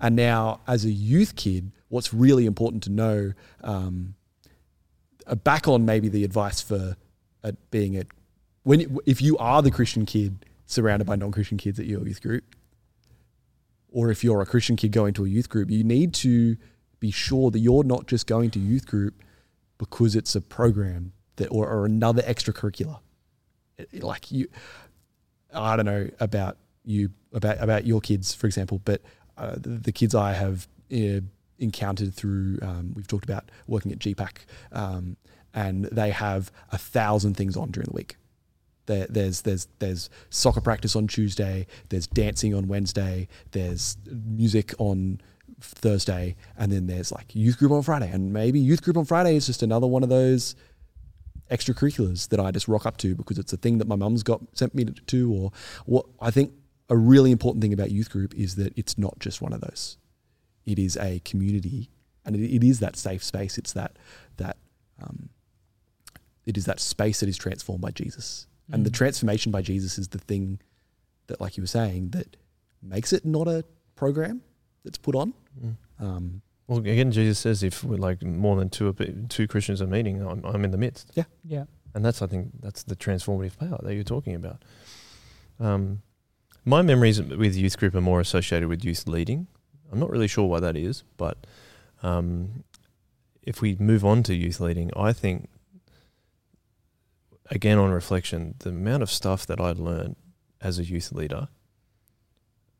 [0.00, 3.32] And now, as a youth kid, what's really important to know,
[3.62, 4.14] um,
[5.36, 6.96] back on maybe the advice for
[7.44, 8.04] uh, being a
[8.62, 12.44] when if you are the Christian kid surrounded by non-Christian kids at your youth group,
[13.90, 16.56] or if you're a Christian kid going to a youth group, you need to
[17.00, 19.14] be sure that you're not just going to youth group
[19.78, 22.98] because it's a program that or, or another extracurricular.
[23.94, 24.48] Like you,
[25.54, 29.02] I don't know about you about about your kids, for example, but
[29.36, 31.20] uh, the, the kids I have uh,
[31.58, 34.38] encountered through um, we've talked about working at GPAC,
[34.72, 35.16] um,
[35.54, 38.16] and they have a thousand things on during the week.
[38.86, 41.66] There, there's there's there's soccer practice on Tuesday.
[41.90, 43.28] There's dancing on Wednesday.
[43.50, 45.20] There's music on
[45.60, 48.10] Thursday, and then there's like youth group on Friday.
[48.10, 50.54] And maybe youth group on Friday is just another one of those
[51.50, 54.40] extracurriculars that I just rock up to because it's a thing that my mum's got
[54.54, 55.32] sent me to.
[55.32, 55.52] Or
[55.86, 56.52] what I think
[56.88, 59.98] a really important thing about youth group is that it's not just one of those.
[60.68, 61.88] It is a community,
[62.24, 63.58] and it, it is that safe space.
[63.58, 63.92] It's that
[64.36, 64.56] that
[65.02, 65.30] um,
[66.46, 68.46] it is that space that is transformed by Jesus.
[68.70, 68.94] And the Mm.
[69.00, 70.60] transformation by Jesus is the thing
[71.28, 72.36] that, like you were saying, that
[72.82, 73.64] makes it not a
[73.96, 74.42] program
[74.84, 75.32] that's put on.
[75.64, 75.76] Mm.
[75.98, 78.92] Um, Well, again, Jesus says if we're like more than two
[79.28, 81.10] two Christians are meeting, I'm, I'm in the midst.
[81.14, 81.64] Yeah, yeah.
[81.94, 84.62] and that's I think that's the transformative power that you're talking about.
[85.60, 86.02] Um,
[86.64, 89.46] my memories with youth group are more associated with youth leading.
[89.92, 91.46] I'm not really sure why that is, but
[92.02, 92.64] um,
[93.42, 95.48] if we move on to youth leading, I think
[97.50, 100.16] again on reflection, the amount of stuff that I'd learned
[100.60, 101.48] as a youth leader,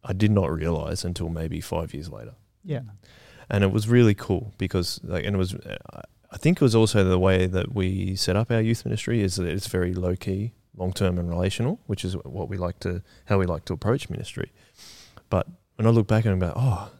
[0.05, 2.83] I did not realize until maybe five years later Yeah.
[3.51, 5.55] and it was really cool because like and it was
[6.31, 9.37] I think it was also the way that we set up our youth ministry is
[9.37, 13.03] that it's very low key, long term and relational, which is what we like to
[13.25, 14.53] how we like to approach ministry.
[15.31, 16.91] But when I look back and I'm like, oh,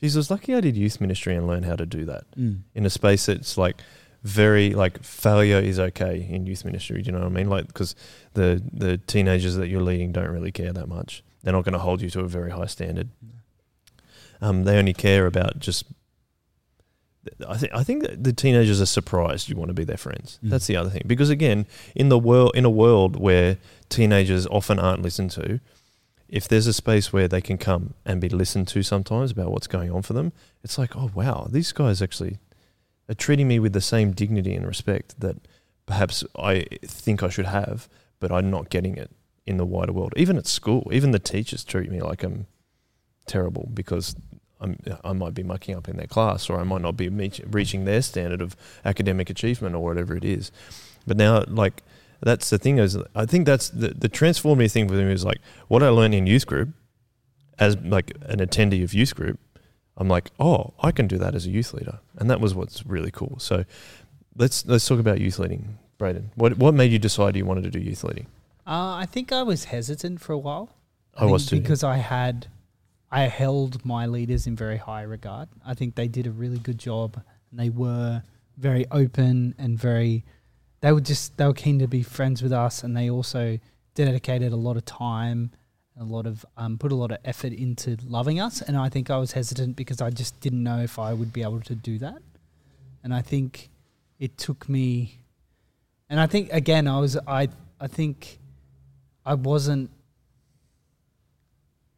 [0.00, 2.90] Jesus, lucky I did youth ministry and learned how to do that mm, in a
[2.90, 3.76] space that's like
[4.22, 7.00] very like failure is okay in youth ministry.
[7.00, 7.48] Do you know what I mean?
[7.48, 7.94] Like because
[8.34, 11.22] the the teenagers that you're leading don't really care that much.
[11.42, 13.08] They're not going to hold you to a very high standard.
[14.40, 15.84] Um, they only care about just.
[17.48, 20.38] I think I think that the teenagers are surprised you want to be their friends.
[20.44, 20.50] Mm.
[20.50, 24.78] That's the other thing because again, in the world in a world where teenagers often
[24.78, 25.60] aren't listened to,
[26.28, 29.66] if there's a space where they can come and be listened to sometimes about what's
[29.66, 32.38] going on for them, it's like, oh wow, these guys actually
[33.08, 35.36] are treating me with the same dignity and respect that
[35.86, 39.10] perhaps I think I should have, but I'm not getting it
[39.46, 40.12] in the wider world.
[40.16, 42.46] Even at school, even the teachers treat me like I'm
[43.26, 44.16] terrible because
[44.60, 47.84] I'm, I might be mucking up in their class or I might not be reaching
[47.84, 50.50] their standard of academic achievement or whatever it is.
[51.06, 51.82] But now, like,
[52.22, 55.38] that's the thing is, I think that's the, the transformative thing for me is like
[55.68, 56.70] what I learned in youth group
[57.58, 59.38] as like an attendee of youth group.
[59.96, 62.84] I'm like, oh, I can do that as a youth leader, and that was what's
[62.84, 63.36] really cool.
[63.38, 63.64] So,
[64.36, 66.32] let's let's talk about youth leading, Braden.
[66.34, 68.26] What what made you decide you wanted to do youth leading?
[68.66, 70.70] Uh, I think I was hesitant for a while.
[71.16, 71.60] I was too.
[71.60, 72.48] because I had,
[73.10, 75.48] I held my leaders in very high regard.
[75.64, 78.22] I think they did a really good job, and they were
[78.58, 80.24] very open and very.
[80.86, 83.58] They were just they were keen to be friends with us, and they also
[83.96, 85.50] dedicated a lot of time,
[85.98, 88.62] a lot of um, put a lot of effort into loving us.
[88.62, 91.42] And I think I was hesitant because I just didn't know if I would be
[91.42, 92.22] able to do that.
[93.02, 93.68] And I think
[94.20, 95.18] it took me,
[96.08, 97.48] and I think again I was I
[97.80, 98.38] I think
[99.24, 99.90] I wasn't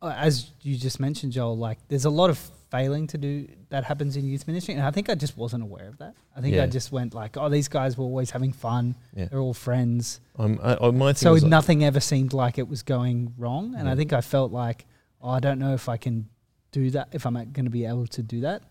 [0.01, 4.17] as you just mentioned, Joel, like there's a lot of failing to do that happens
[4.17, 6.15] in youth ministry, and I think I just wasn't aware of that.
[6.37, 6.65] I think Yeah.
[6.65, 8.95] I just went like, oh, these guys were always having fun.
[9.15, 9.27] Yeah.
[9.27, 10.21] They're all friends.
[10.39, 13.75] Um, I, I, my thing So like- nothing ever seemed like it was going wrong,
[13.75, 14.87] and I think I felt like,
[15.23, 16.29] oh, I don't know if I can
[16.73, 18.63] do that, if I'm going to be able to do that,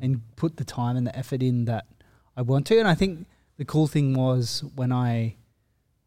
[0.00, 1.86] and put the time and the effort in that
[2.36, 2.78] I want to.
[2.78, 5.36] And I think the cool thing was when I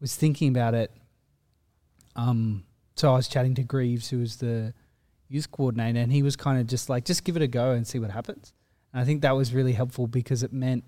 [0.02, 0.92] was thinking about it.
[2.16, 4.74] Um, so I was chatting to Greaves, who was the
[5.30, 7.86] youth coordinator, and he was kind of just like, just give it a go and
[7.86, 8.54] see what happens.
[8.94, 10.84] And I think that was really helpful because it meant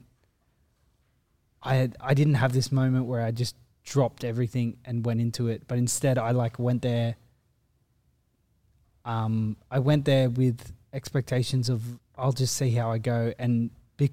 [1.62, 5.47] I had, I didn't have this moment where I just dropped everything and went into
[5.47, 7.15] it, but instead I like went there.
[9.06, 14.12] Um, I went there with expectations of I'll just see how I go, and be,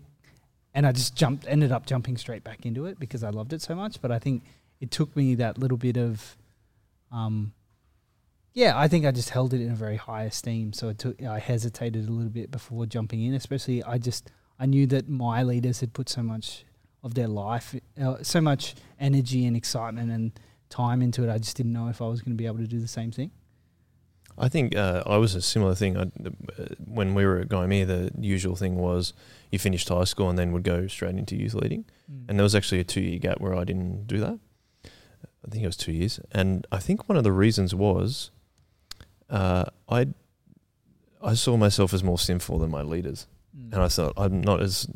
[0.74, 3.62] and I just jumped, ended up jumping straight back into it because I loved it
[3.62, 4.00] so much.
[4.00, 4.44] But I think
[4.80, 6.36] it took me that little bit of,
[7.10, 7.52] um,
[8.56, 10.72] yeah, I think I just held it in a very high esteem.
[10.72, 13.34] So it took, I hesitated a little bit before jumping in.
[13.34, 16.64] Especially, I just I knew that my leaders had put so much
[17.04, 20.32] of their life, uh, so much energy and excitement and
[20.70, 21.30] time into it.
[21.30, 23.12] I just didn't know if I was going to be able to do the same
[23.12, 23.30] thing.
[24.38, 25.98] I think uh, I was a similar thing.
[25.98, 29.12] I, uh, when we were at Gymea, the usual thing was
[29.50, 31.84] you finished high school and then would go straight into youth leading.
[32.26, 34.38] And there was actually a two year gap where I didn't do that.
[34.84, 36.20] I think it was two years.
[36.32, 38.30] And I think one of the reasons was
[39.30, 40.06] uh, I
[41.22, 43.26] I saw myself as more sinful than my leaders.
[43.56, 43.72] Mm.
[43.72, 44.86] And I thought I'm not as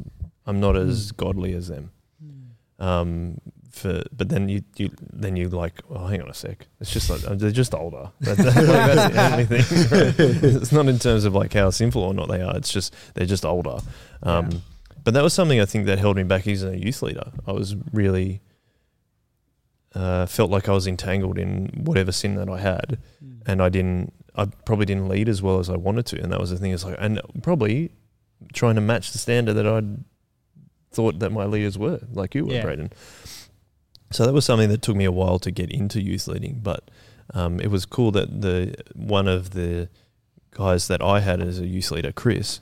[0.47, 1.16] I'm not as Mm.
[1.16, 1.90] godly as them.
[2.25, 2.85] Mm.
[2.85, 3.40] Um,
[3.71, 7.09] for but then you, you then you like oh hang on a sec it's just
[7.09, 11.25] like they're just older that, that- like, that's the only thing it's not in terms
[11.25, 13.79] of like how sinful or not they are it's just they're just older
[14.25, 14.59] um, Yeah.
[15.05, 17.53] but that was something I think that held me back as a youth leader I
[17.53, 18.40] was really
[19.95, 23.43] uh, felt like I was entangled in whatever sin that I had Mm.
[23.47, 26.40] and I didn't I probably didn't lead as well as I wanted to and that
[26.40, 27.90] was the thing is like and probably
[28.53, 30.05] trying to match the standard that I'd
[30.93, 32.62] thought that my leaders were like you were Yeah.
[32.62, 32.90] Braden
[34.12, 36.90] so that was something that took me a while to get into youth leading but
[37.35, 39.88] um, it was cool that the one of the
[40.53, 42.61] guys that I had as a youth leader Chris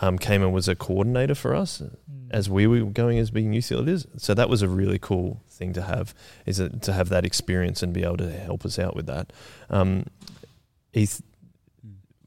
[0.00, 2.28] um, came and was a coordinator for us Mm.
[2.30, 4.06] as we were going as being youth leaders.
[4.16, 6.14] So that was a really cool thing to have,
[6.46, 9.32] is to have that experience and be able to help us out with that.
[9.70, 10.06] Um,
[10.92, 11.22] he th-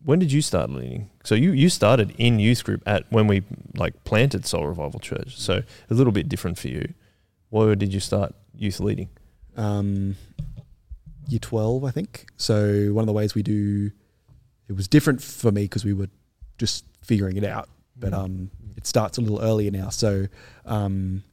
[0.04, 1.10] when did you start leading?
[1.24, 3.44] So you you started in youth group at when we
[3.76, 5.38] like planted Soul Revival Church.
[5.38, 6.94] So a little bit different for you.
[7.50, 9.10] Where did you start youth leading?
[9.58, 10.16] um,
[11.28, 12.26] year 12, I think.
[12.38, 13.92] So one of the ways we do
[14.68, 16.08] it was different for me because we were
[16.58, 19.90] just figuring it out, but um, it starts a little earlier now.
[19.90, 20.28] So
[20.66, 21.24] um,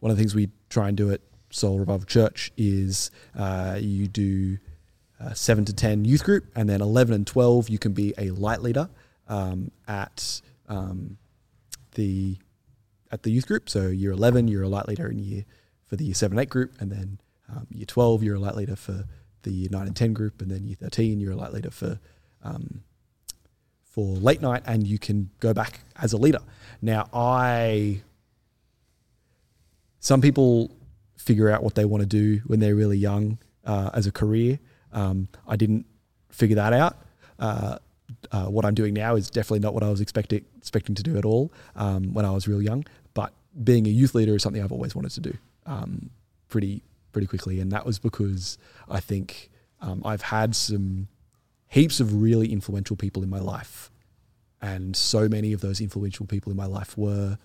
[0.00, 4.08] one of the things we try and do at Soul Revival Church is uh, you
[4.08, 4.58] do
[5.22, 8.30] uh, seven to ten youth group, and then eleven and twelve you can be a
[8.30, 8.88] light leader
[9.28, 11.18] um, at um,
[11.94, 12.36] the
[13.10, 13.68] at the youth group.
[13.68, 15.44] So year eleven, you're a light leader in year
[15.86, 18.76] for the year seven eight group, and then um, year twelve, you're a light leader
[18.76, 19.04] for
[19.42, 22.00] the year nine and ten group, and then year thirteen, you're a light leader for
[22.42, 22.82] um,
[23.84, 26.40] for late night, and you can go back as a leader.
[26.80, 28.02] Now, I
[30.00, 30.74] some people
[31.16, 34.58] figure out what they want to do when they're really young uh, as a career.
[34.92, 35.86] Um, I didn't
[36.30, 36.96] figure that out.
[37.38, 37.78] Uh,
[38.30, 41.16] uh, what I'm doing now is definitely not what I was expecting expecting to do
[41.16, 42.84] at all um, when I was real young.
[43.14, 43.32] But
[43.64, 45.34] being a youth leader is something I've always wanted to do
[45.66, 46.10] um,
[46.48, 49.50] pretty pretty quickly, and that was because I think
[49.80, 51.08] um, I've had some
[51.68, 53.90] heaps of really influential people in my life,
[54.60, 57.38] and so many of those influential people in my life were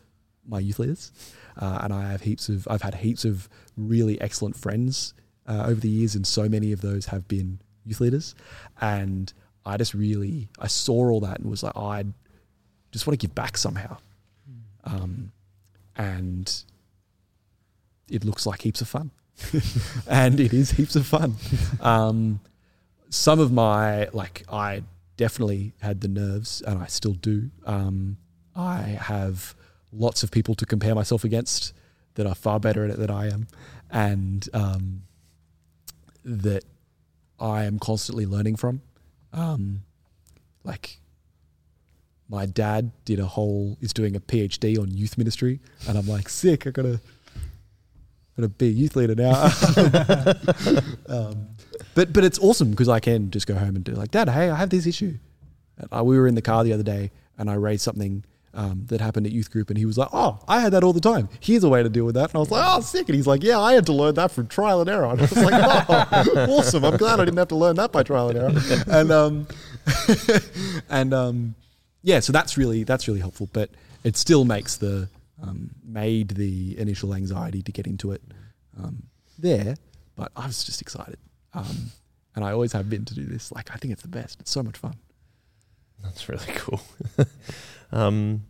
[0.45, 1.11] my youth leaders,
[1.57, 5.13] uh, and I have heaps of I've had heaps of really excellent friends
[5.47, 8.35] uh, over the years, and so many of those have been youth leaders,
[8.81, 9.31] and
[9.65, 12.05] I just really I saw all that and was like oh, I
[12.91, 13.97] just want to give back somehow,
[14.83, 15.31] um,
[15.95, 16.63] and
[18.09, 19.11] it looks like heaps of fun,
[20.07, 21.35] and it is heaps of fun.
[21.81, 22.39] Um,
[23.09, 24.83] some of my like I
[25.17, 27.49] definitely had the nerves, and I still do.
[27.65, 28.17] Um,
[28.55, 29.55] I have
[29.91, 31.73] lots of people to compare myself against
[32.15, 33.47] that are far better at it than I am,
[33.89, 35.03] and um,
[36.27, 36.63] that
[37.39, 38.81] I am constantly learning from.
[39.33, 39.83] Um,
[40.63, 40.99] like
[42.29, 46.29] my dad did a whole is doing a PhD on youth ministry, and I'm like
[46.29, 46.67] sick.
[46.67, 46.99] I gotta
[48.35, 49.43] gotta be a youth leader now.
[51.07, 51.47] um,
[51.95, 54.49] but but it's awesome because I can just go home and do like, Dad, hey,
[54.49, 55.17] I have this issue.
[55.91, 59.01] I, we were in the car the other day, and I raised something um, that
[59.01, 61.29] happened at youth group, and he was like, "Oh, I had that all the time.
[61.39, 63.27] Here's a way to deal with that." And I was like, "Oh, sick!" And he's
[63.27, 65.53] like, "Yeah, I had to learn that from trial and error." And I was like,
[65.53, 66.83] "Oh, awesome!
[66.85, 69.47] I'm glad I didn't have to learn that by trial and error." And um,
[70.89, 71.55] and um,
[72.01, 73.69] yeah, so that's really that's really helpful, but
[74.03, 75.09] it still makes the
[75.41, 78.21] um, made the initial anxiety to get into it
[78.81, 79.03] um,
[79.37, 79.75] there.
[80.15, 81.19] But I was just excited,
[81.53, 81.91] um,
[82.35, 83.51] and I always have been to do this.
[83.51, 84.39] Like, I think it's the best.
[84.39, 84.95] It's so much fun.
[86.03, 86.81] That's really cool.
[87.91, 88.43] Um,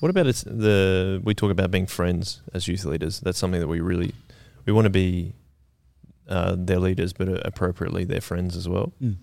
[0.00, 3.20] what about the we talk about being friends as youth leaders?
[3.20, 4.14] That's something that we really
[4.64, 5.34] we want to be
[6.28, 8.92] uh, their leaders, but appropriately their friends as well.
[9.02, 9.16] Mm.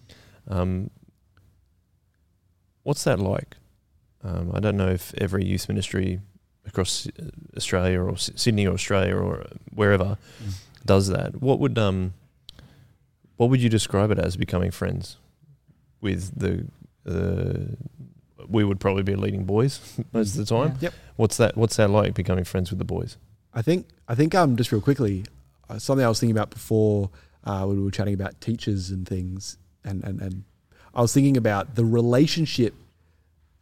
[0.48, 0.90] Um,
[2.84, 3.58] what's that like?
[4.24, 6.20] Um, I don't know if every youth ministry
[6.66, 10.54] across uh, Australia or Sydney or Australia or wherever Mm.
[10.86, 11.42] does that.
[11.42, 12.14] What would um,
[13.38, 15.18] what would you describe it as becoming friends
[16.02, 16.66] with the
[17.04, 17.78] the
[18.50, 19.80] we would probably be leading boys
[20.14, 20.78] most of the time.
[20.82, 20.94] Yep.
[21.16, 21.56] What's that?
[21.58, 23.18] What's that like becoming friends with the boys?
[23.54, 25.26] I think I think um just real quickly,
[25.70, 27.10] uh, something I was thinking about before
[27.44, 30.44] uh, when we were chatting about teachers and things, and, and and
[30.94, 32.74] I was thinking about the relationship,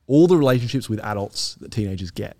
[0.07, 2.37] all the relationships with adults that teenagers get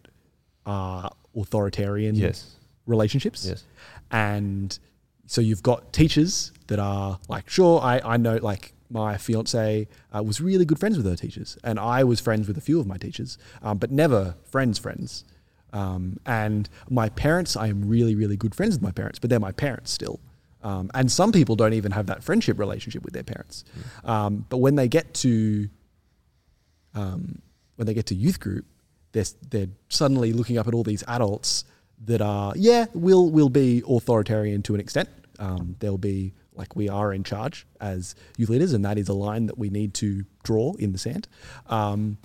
[0.65, 2.55] are authoritarian Yes.
[2.85, 3.63] relationships, Yes.
[4.11, 4.77] and
[5.25, 10.23] so you've got teachers that are like, sure, I I know like my fiance uh,
[10.23, 12.87] was really good friends with her teachers, and I was friends with a few of
[12.87, 15.25] my teachers, um, but never friends friends.
[15.71, 19.39] Um, and my parents, I am really, really good friends with my parents, but they're
[19.39, 20.19] my parents still.
[20.61, 23.65] Um, and some people don't even have that friendship relationship with their parents.
[24.05, 25.69] Um, but when they get to
[26.95, 27.41] um,
[27.75, 28.65] when they get to youth group,
[29.13, 31.65] they're, they're suddenly looking up at all these adults
[32.05, 35.09] that are, yeah, will will be authoritarian to an extent.
[35.39, 39.13] Um, they'll be like we are in charge as youth leaders, and that is a
[39.13, 41.27] line that we need to draw in the sand.
[41.67, 42.17] Um,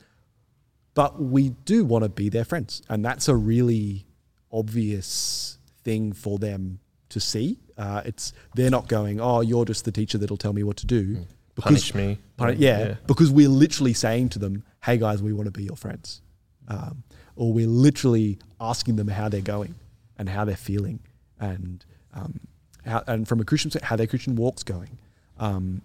[0.94, 4.06] but we do want to be their friends, and that's a really
[4.52, 7.58] obvious thing for them to see.
[7.76, 10.86] Uh, it's they're not going, "Oh, you're just the teacher that'll tell me what to
[10.86, 11.26] do."
[11.56, 12.18] Punish me.
[12.36, 15.76] Pun- yeah, because we're literally saying to them, "Hey guys, we want to be your
[15.76, 16.20] friends,"
[16.68, 17.02] um,
[17.36, 19.74] or we're literally asking them how they're going
[20.18, 21.00] and how they're feeling,
[21.40, 21.84] and
[22.14, 22.40] um,
[22.88, 24.98] how, and from a Christian how their Christian walk's going.
[25.38, 25.82] Um,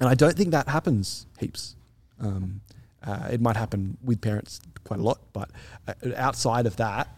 [0.00, 1.76] and I don't think that happens heaps.
[2.20, 2.60] Um,
[3.04, 5.50] uh, it might happen with parents quite a lot, but
[5.88, 7.08] uh, outside of that,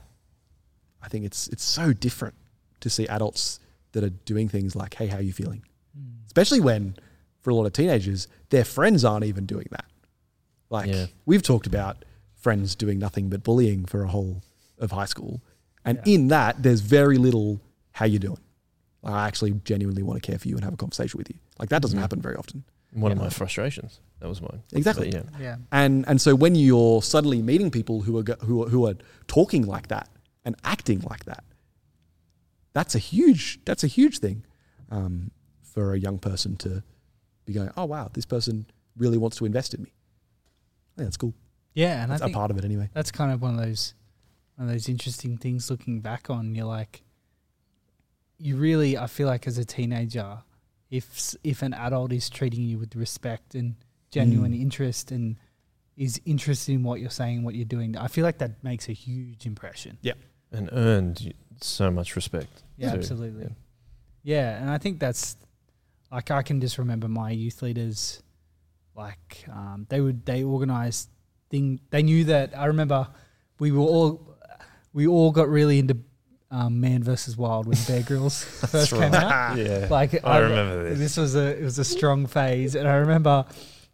[1.02, 2.34] I think it's it's so different
[2.80, 3.60] to see adults
[3.92, 5.62] that are doing things like, "Hey, how are you feeling?"
[6.26, 6.96] Especially when,
[7.42, 9.84] for a lot of teenagers, their friends aren't even doing that.
[10.70, 11.06] Like Yeah.
[11.26, 12.04] we've talked about
[12.34, 14.42] friends doing nothing but bullying for a whole
[14.78, 15.40] of high school,
[15.84, 16.14] and Yeah.
[16.14, 17.60] in that there's very little
[17.92, 18.38] how you doing.
[19.04, 21.36] Like, I actually genuinely want to care for you and have a conversation with you.
[21.58, 22.02] Like that doesn't Mhm.
[22.02, 22.64] happen very often.
[22.92, 23.24] One of Yeah.
[23.24, 24.00] my frustrations.
[24.20, 24.62] That was mine.
[24.72, 25.10] Exactly.
[25.10, 25.40] But yeah.
[25.40, 25.56] Yeah.
[25.70, 28.94] And and so when you're suddenly meeting people who are who are, who are
[29.26, 30.08] talking like that
[30.44, 31.44] and acting like that,
[32.72, 34.44] that's a huge that's a huge thing
[34.90, 35.30] um,
[35.62, 36.82] for a young person to
[37.44, 37.70] be going.
[37.76, 39.92] Oh wow, this person really wants to invest in me.
[40.96, 41.34] Yeah, that's cool.
[41.74, 42.88] Yeah, and That's I a think part of it anyway.
[42.94, 43.94] that's kind of one of those
[44.56, 46.54] one of those interesting things looking back on.
[46.54, 47.02] You're like,
[48.38, 50.38] you really, I feel like as a teenager,
[50.90, 53.74] if if an adult is treating you with respect and
[54.10, 54.60] genuine Mm.
[54.60, 55.36] interest and
[55.96, 58.92] is interested in what you're saying, what you're doing, I feel like that makes a
[58.92, 59.98] huge impression.
[60.02, 60.14] Yeah,
[60.52, 62.62] and earned so much respect.
[62.76, 62.98] Yeah, too.
[62.98, 63.44] absolutely.
[63.44, 63.50] Yeah.
[64.22, 65.36] Yeah, and I think that's
[66.10, 68.22] like I can just remember my youth leaders,
[68.94, 71.08] like um, they would they organized
[71.50, 71.80] thing.
[71.90, 73.08] They knew that I remember
[73.58, 74.36] we were all
[74.92, 75.96] we all got really into
[76.54, 79.58] um, Man versus Wild when Bear Grylls first came out.
[79.58, 79.88] Yeah.
[79.90, 80.98] Like I remember this.
[80.98, 83.44] This was a it was a strong phase, and I remember.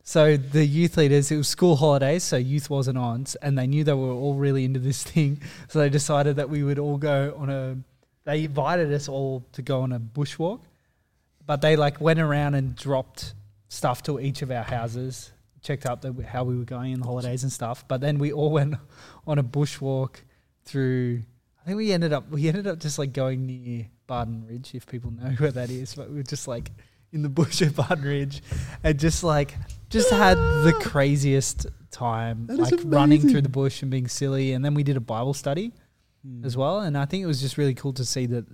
[0.03, 3.85] So the youth leaders, it was school holidays, so youth wasn't on, and they knew
[3.85, 5.41] they were all really into this thing.
[5.69, 7.77] So they decided that we would all go on a.
[8.25, 10.61] They invited us all to go on a bushwalk,
[11.47, 13.35] but they like went around and dropped
[13.69, 15.33] stuff to each of our houses,
[15.63, 17.87] checked up the, how we were going in the holidays and stuff.
[17.87, 18.75] But then we all went
[19.27, 20.17] on a bushwalk
[20.65, 21.23] through.
[21.71, 25.13] Think we ended up we ended up just like going near Barden Ridge, if people
[25.13, 25.95] know where that is.
[25.95, 26.69] But we were just like
[27.13, 28.43] in the bush at Barden Ridge,
[28.83, 29.55] and just like
[29.89, 34.53] just had the craziest time, like running through the bush and being silly.
[34.53, 35.71] And then we did a Bible study
[36.27, 36.45] Hmm.
[36.45, 38.47] as well, and I think it was just really cool to see that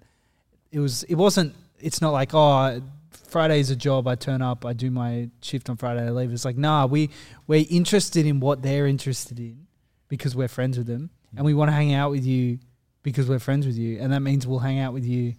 [0.70, 1.02] it was.
[1.04, 1.54] It wasn't.
[1.80, 2.82] It's not like oh.
[3.28, 4.06] Friday's a job.
[4.06, 4.66] I turn up.
[4.66, 6.02] I do my shift on Friday.
[6.06, 6.30] I leave.
[6.34, 7.08] It's like, nah, we
[7.46, 9.66] we're interested in what they're interested in
[10.08, 12.58] because we're friends with them, and we want to hang out with you
[13.06, 15.34] because we're friends with you, and that means we'll hang out with you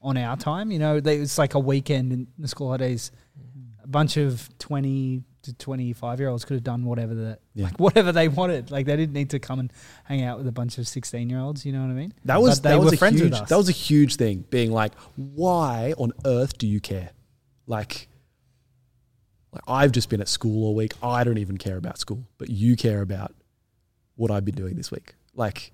[0.00, 0.70] on our time.
[0.70, 3.10] You know, they, it's like a weekend in the school holidays.
[3.36, 3.82] Mm-hmm.
[3.84, 7.64] A bunch of twenty to twenty-five year olds could have done whatever the Yeah.
[7.64, 8.70] like whatever they wanted.
[8.70, 9.72] Like they didn't need to come and
[10.04, 11.66] hang out with a bunch of sixteen-year-olds.
[11.66, 12.12] You know what I mean?
[12.24, 13.48] That was But they that was were a friends with huge us.
[13.48, 14.44] that was a huge thing.
[14.48, 17.10] Being like, why on earth do you care?
[17.66, 18.06] Like,
[19.52, 20.92] like I've just been at school all week.
[21.02, 23.34] I don't even care about school, but you care about
[24.14, 25.16] what I've been doing this week.
[25.34, 25.72] Like,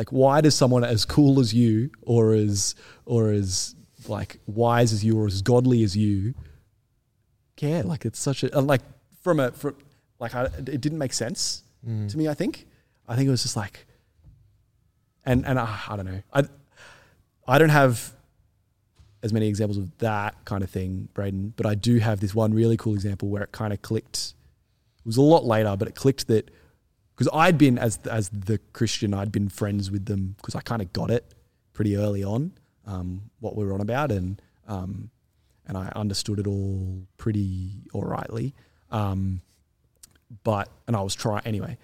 [0.00, 2.74] like why does someone as cool as you, or as
[3.04, 3.74] or as
[4.08, 6.34] like wise as you, or as godly as you,
[7.56, 7.82] care?
[7.82, 8.82] Like it's such a like
[9.22, 9.76] from a from
[10.18, 10.44] like I,
[10.74, 12.10] it didn't make sense Mm.
[12.10, 12.28] to me.
[12.28, 12.66] I think
[13.08, 13.86] I think it was just like,
[15.24, 16.22] and and I, I don't know.
[16.32, 16.42] I
[17.46, 18.12] I don't have
[19.22, 22.54] as many examples of that kind of thing, Braden, but I do have this one
[22.54, 24.34] really cool example where it kind of clicked.
[24.98, 26.50] It was a lot later, but it clicked that
[27.20, 30.80] because I'd been as as the Christian, I'd been friends with them because I kind
[30.80, 31.34] of got it
[31.74, 32.52] pretty early on
[32.86, 35.10] um, what we were on about, and um,
[35.66, 38.54] and I understood it all pretty all rightly.
[38.90, 39.42] Um,
[40.44, 41.76] but and I was trying anyway.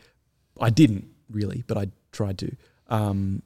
[0.58, 2.56] I didn't really, but I tried to.
[2.88, 3.42] Um,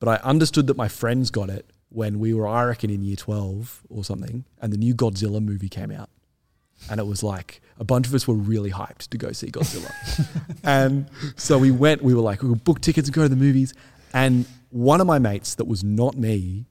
[0.00, 3.14] but I understood that my friends got it when we were, I reckon, in year
[3.14, 6.10] twelve or something, and the new Godzilla movie came out,
[6.90, 9.92] and it was like a bunch of us were really hyped to go see Godzilla,
[10.64, 11.06] and
[11.36, 12.02] so we went.
[12.02, 13.74] We were like, we would book tickets and go to the movies,
[14.12, 16.66] and one of my mates that was not me.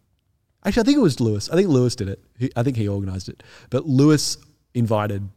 [0.66, 1.50] Actually, I think it was Lewis.
[1.50, 2.22] I think Lewis did it.
[2.38, 3.42] He, I think he organized it.
[3.70, 4.38] But Lewis
[4.74, 5.30] invited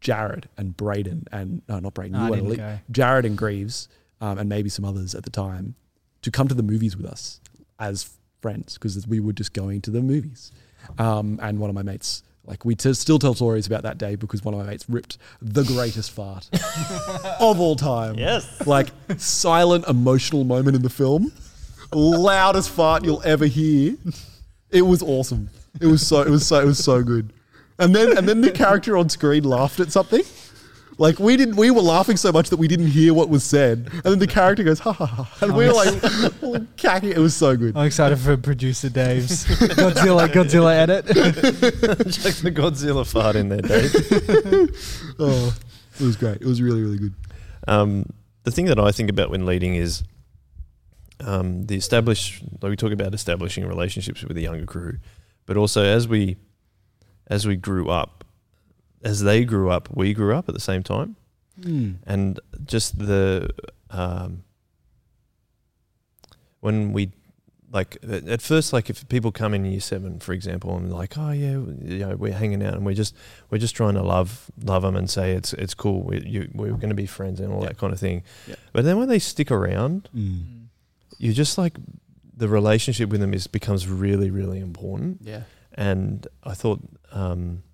[0.00, 2.12] Jared and Braden and no, not Braden.
[2.12, 2.78] No, you I weren't didn't go.
[2.90, 3.88] Jared and Greaves,
[4.20, 5.74] um, and maybe some others at the time,
[6.22, 7.40] to come to the movies with us
[7.78, 8.10] as
[8.40, 10.52] friends because we were just going to the movies.
[10.98, 14.16] Um, and one of my mates, like we t- still tell stories about that day
[14.16, 16.48] because one of my mates ripped the greatest fart
[17.40, 18.14] of all time.
[18.16, 18.66] Yes.
[18.66, 21.32] Like silent emotional moment in the film,
[21.92, 23.96] loudest fart you'll ever hear.
[24.70, 25.50] It was awesome.
[25.80, 26.22] It was so.
[26.22, 26.60] It was so.
[26.60, 27.32] It was so good.
[27.78, 30.22] And then and then the character on screen laughed at something.
[30.96, 31.56] Like we didn't.
[31.56, 33.90] We were laughing so much that we didn't hear what was said.
[33.92, 37.10] And then the character goes ha ha ha, and we were like all cacking.
[37.10, 37.76] It was so good.
[37.76, 41.06] I'm excited for producer Dave's Godzilla Godzilla edit.
[41.06, 43.94] Check the Godzilla fart in there, Dave.
[45.18, 45.54] Oh,
[46.00, 46.36] it was great.
[46.40, 47.14] It was really really good.
[47.68, 48.06] Um,
[48.44, 50.02] the thing that I think about when leading is
[51.20, 52.42] um, the establish.
[52.60, 54.98] Like we talk about establishing relationships with the younger crew,
[55.46, 56.36] but also as we
[57.28, 58.23] as we grew up,
[59.04, 61.14] as they grew up, we grew up at the same time,
[62.06, 63.50] and just the
[63.90, 64.42] um,
[66.60, 67.12] when we
[67.70, 71.18] like at at first, like if people come in year seven, for example, and like,
[71.18, 71.52] oh yeah,
[71.82, 73.14] you know, we're hanging out and we're just
[73.50, 76.70] we're just trying to love love them and say it's it's cool, we, you, we're
[76.72, 77.68] going to be friends and all Yeah.
[77.68, 78.22] that kind of thing.
[78.46, 78.54] Yeah.
[78.72, 80.66] But then when they stick around, Mm.
[81.18, 81.76] you just like
[82.36, 85.18] the relationship with them is becomes really really important.
[85.22, 85.42] Yeah.
[85.76, 86.80] And I thought
[87.10, 87.64] um,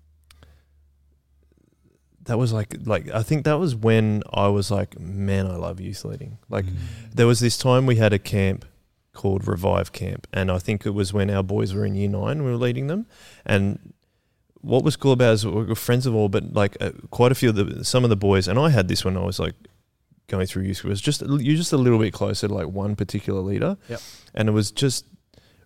[2.25, 5.79] that was like like I think that was when I was like, man, I love
[5.81, 6.37] youth leading.
[6.49, 6.75] Like Mm.
[7.13, 8.65] there was this time we had a camp
[9.13, 12.43] called Revive Camp, and I think it was when our boys were in year nine,
[12.43, 13.05] we were leading them.
[13.45, 13.93] And
[14.61, 17.31] what was cool about it is we were friends of all, but like uh, quite
[17.31, 19.39] a few of the some of the boys, and I had this when I was
[19.39, 19.55] like
[20.27, 23.41] going through youth was just you're just a little bit closer to like one particular
[23.41, 23.99] leader, Yep.
[24.35, 25.05] and it was just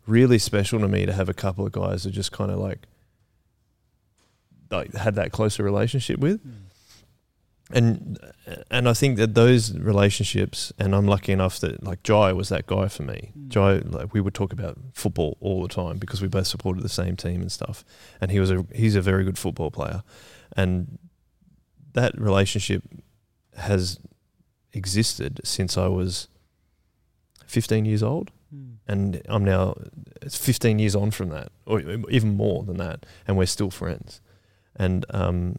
[0.08, 2.88] really special to me to have a couple of guys that just kind of like
[4.72, 6.40] like had that closer relationship with
[7.72, 8.20] and
[8.70, 12.68] and I think that those relationships, and I'm lucky enough that like Jai was that
[12.68, 13.32] guy for me.
[13.38, 13.48] Mm.
[13.50, 16.90] Jai, like we would talk about football all the time because we both supported the
[16.90, 17.84] same team and stuff.
[18.22, 20.04] And he was a he's a very good football player,
[20.56, 21.00] and
[21.94, 22.84] that relationship
[23.58, 24.00] has
[24.74, 26.28] existed since I was
[27.48, 28.76] 15 years old, Mm.
[28.88, 29.74] and I'm now
[30.22, 31.80] it's 15 years on from that, or
[32.12, 34.22] even more than that, and we're still friends.
[34.76, 35.56] And um,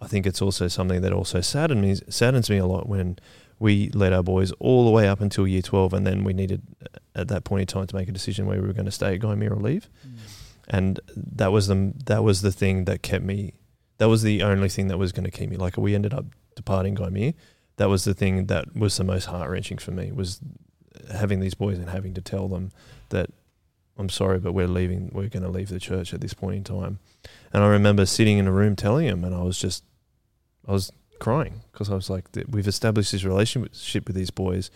[0.00, 3.18] I think it's also something that also saddens me saddens me a lot when
[3.58, 6.62] we led our boys all the way up until year 12, and then we needed
[7.14, 9.14] at that point in time to make a decision where we were going to stay
[9.14, 9.88] at Gymea or leave.
[10.68, 13.54] And that was the that was the thing that kept me.
[13.98, 15.56] That was the only thing that was going to keep me.
[15.56, 16.26] Like we ended up
[16.56, 17.34] departing Gymea.
[17.76, 20.40] That was the thing that was the most heart wrenching for me was
[21.12, 22.70] having these boys and having to tell them
[23.08, 23.30] that
[23.98, 25.10] I'm sorry, but we're leaving.
[25.12, 26.98] We're going to leave the church at this point in time.
[27.52, 29.84] And I remember sitting in a room telling him, and I was just,
[30.66, 34.70] I was crying because I was like, we've established this relationship with these boys.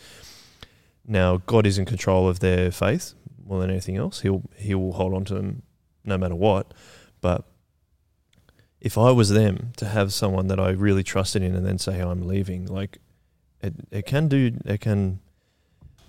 [1.07, 3.15] Now God is in control of their faith
[3.45, 4.21] more than anything else.
[4.21, 5.63] He'll He will hold on to them
[6.05, 6.73] no matter what.
[7.21, 7.45] But
[8.81, 12.01] if I was them to have someone that I really trusted in and then say
[12.01, 12.99] I'm leaving, like
[13.63, 15.21] it, it can do, it can.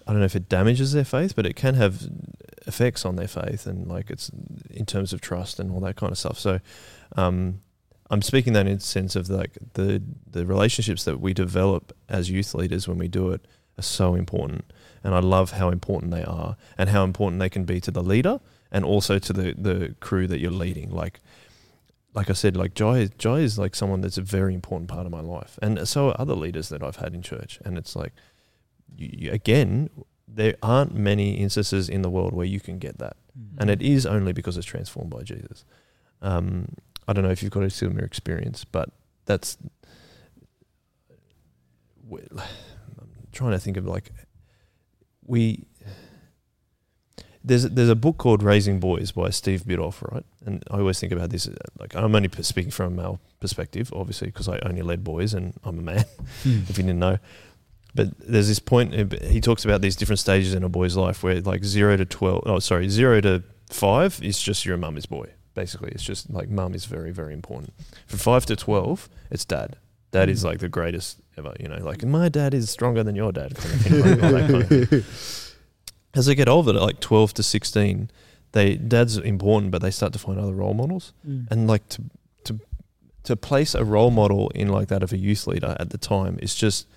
[0.05, 2.07] I don't know if it damages their faith, but it can have
[2.67, 4.29] effects on their faith and like it's
[4.69, 6.37] in terms of trust and all that kind of stuff.
[6.37, 6.59] So,
[7.15, 7.61] um,
[8.09, 12.29] I'm speaking that in the sense of like the the relationships that we develop as
[12.29, 13.45] youth leaders when we do it
[13.77, 14.71] are so important,
[15.03, 18.03] and I love how important they are and how important they can be to the
[18.03, 18.39] leader
[18.71, 20.89] and also to the the crew that you're leading.
[20.89, 21.19] Like,
[22.13, 25.11] like I said, like Jai Jai is like someone that's a very important part of
[25.11, 28.13] my life, and so are other leaders that I've had in church, and it's like,
[28.95, 29.89] you, again,
[30.27, 33.17] there aren't many instances in the world where you can get that
[33.57, 35.65] and it is only because it's transformed by Jesus.
[36.21, 36.69] Um,
[37.07, 38.89] I don't know if you've got a similar experience, but
[39.25, 39.57] that's.
[42.11, 42.39] I'm
[43.31, 44.11] trying to think of like
[45.25, 45.65] we.
[47.43, 50.25] There's there's a book called Raising Boys by Steve Biddulph, right?
[50.45, 53.93] And I always think about this uh, like I'm only speaking from a male perspective,
[53.93, 56.05] obviously, because I only led boys and I'm a man.
[56.43, 56.69] Mm.
[56.69, 57.17] if you didn't know.
[57.97, 61.23] But there's this point uh, he talks about these different stages in a boy's life
[61.23, 65.05] where like zero to twelve, oh sorry, zero to five is just your mum is
[65.07, 65.27] boy.
[65.55, 67.73] Basically, it's just like mum is very very important.
[68.05, 69.75] From five to twelve, it's dad.
[70.11, 70.45] Dad is Mm.
[70.49, 71.53] like the greatest ever.
[71.59, 73.55] You know, like my dad is stronger than your dad.
[73.57, 75.53] Kind of thing, like, kind of.
[76.13, 78.09] As they get older, like twelve to sixteen,
[78.53, 81.47] they dad's important, but they start to find other role models Mm.
[81.51, 82.03] and like to
[82.45, 82.59] to
[83.23, 86.39] to place a role model in like that of a youth leader at the time
[86.41, 86.87] is just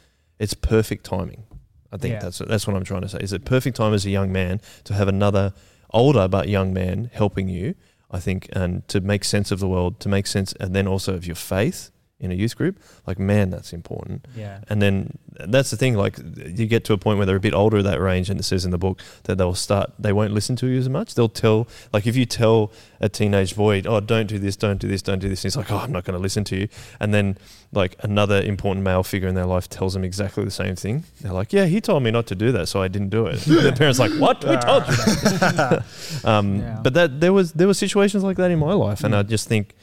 [0.40, 1.44] it's perfect timing.
[1.92, 2.20] I think Yeah.
[2.20, 3.18] that's that's what I'm trying to say.
[3.20, 5.52] Is it perfect time as a young man to have another
[5.92, 7.74] older but young man helping you?
[8.10, 11.14] I think and to make sense of the world, to make sense, and then also
[11.14, 11.90] of your faith
[12.20, 12.78] in a youth group.
[13.06, 14.26] Like man, that's important.
[14.36, 14.60] Yeah.
[14.68, 15.94] And then that's the thing.
[15.94, 18.38] Like you get to a point where they're a bit older at that range, and
[18.38, 19.92] it says in the book that they'll start.
[19.98, 21.14] They won't listen to you as much.
[21.14, 21.66] They'll tell.
[21.92, 25.18] Like if you tell a teenage boy, "Oh, don't do this, don't do this, don't
[25.18, 26.68] do this," and he's like, "Oh, I'm not going to listen to you."
[27.00, 27.38] And then
[27.72, 31.04] like another important male figure in their life tells them exactly the same thing.
[31.20, 33.38] They're like, "Yeah, he told me not to do that, so I didn't do it."
[33.46, 34.44] the parents like, "What?
[34.44, 35.84] We told you." That.
[36.24, 36.80] um, Yeah.
[36.82, 39.18] But that there was there were situations like that in my life, and Mm.
[39.18, 39.74] I just think,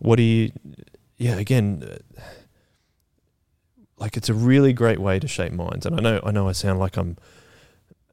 [0.00, 0.52] what do you?
[1.18, 1.82] Yeah, again.
[2.18, 2.20] uh,
[3.98, 5.86] like it's a really great way to shape minds.
[5.86, 7.16] And I know, I know, I sound like I'm.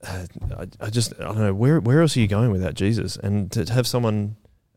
[0.04, 0.26] Uh,
[0.58, 3.18] I, I just, I don't know where where else are you going with that, Jesus?
[3.18, 4.36] And to have someone,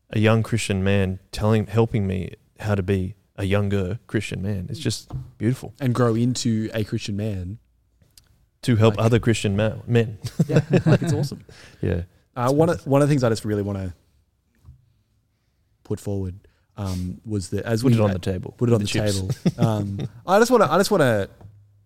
[0.09, 4.79] a young Christian man, telling, helping me how to be a younger Christian man, it's
[4.79, 7.59] just beautiful and grow into a Christian man.
[8.63, 10.17] to help Like- other Christian ma- men.
[10.47, 11.43] Yeah, like it's awesome.
[11.81, 12.03] Yeah,
[12.35, 13.93] Uh, one of one of the things I just really want to
[15.83, 16.42] put forward
[16.77, 18.53] um, was that as put we it on the table.
[18.57, 19.15] put it on the, chips.
[19.17, 19.29] table.
[19.57, 21.29] Um, I just want to I just want to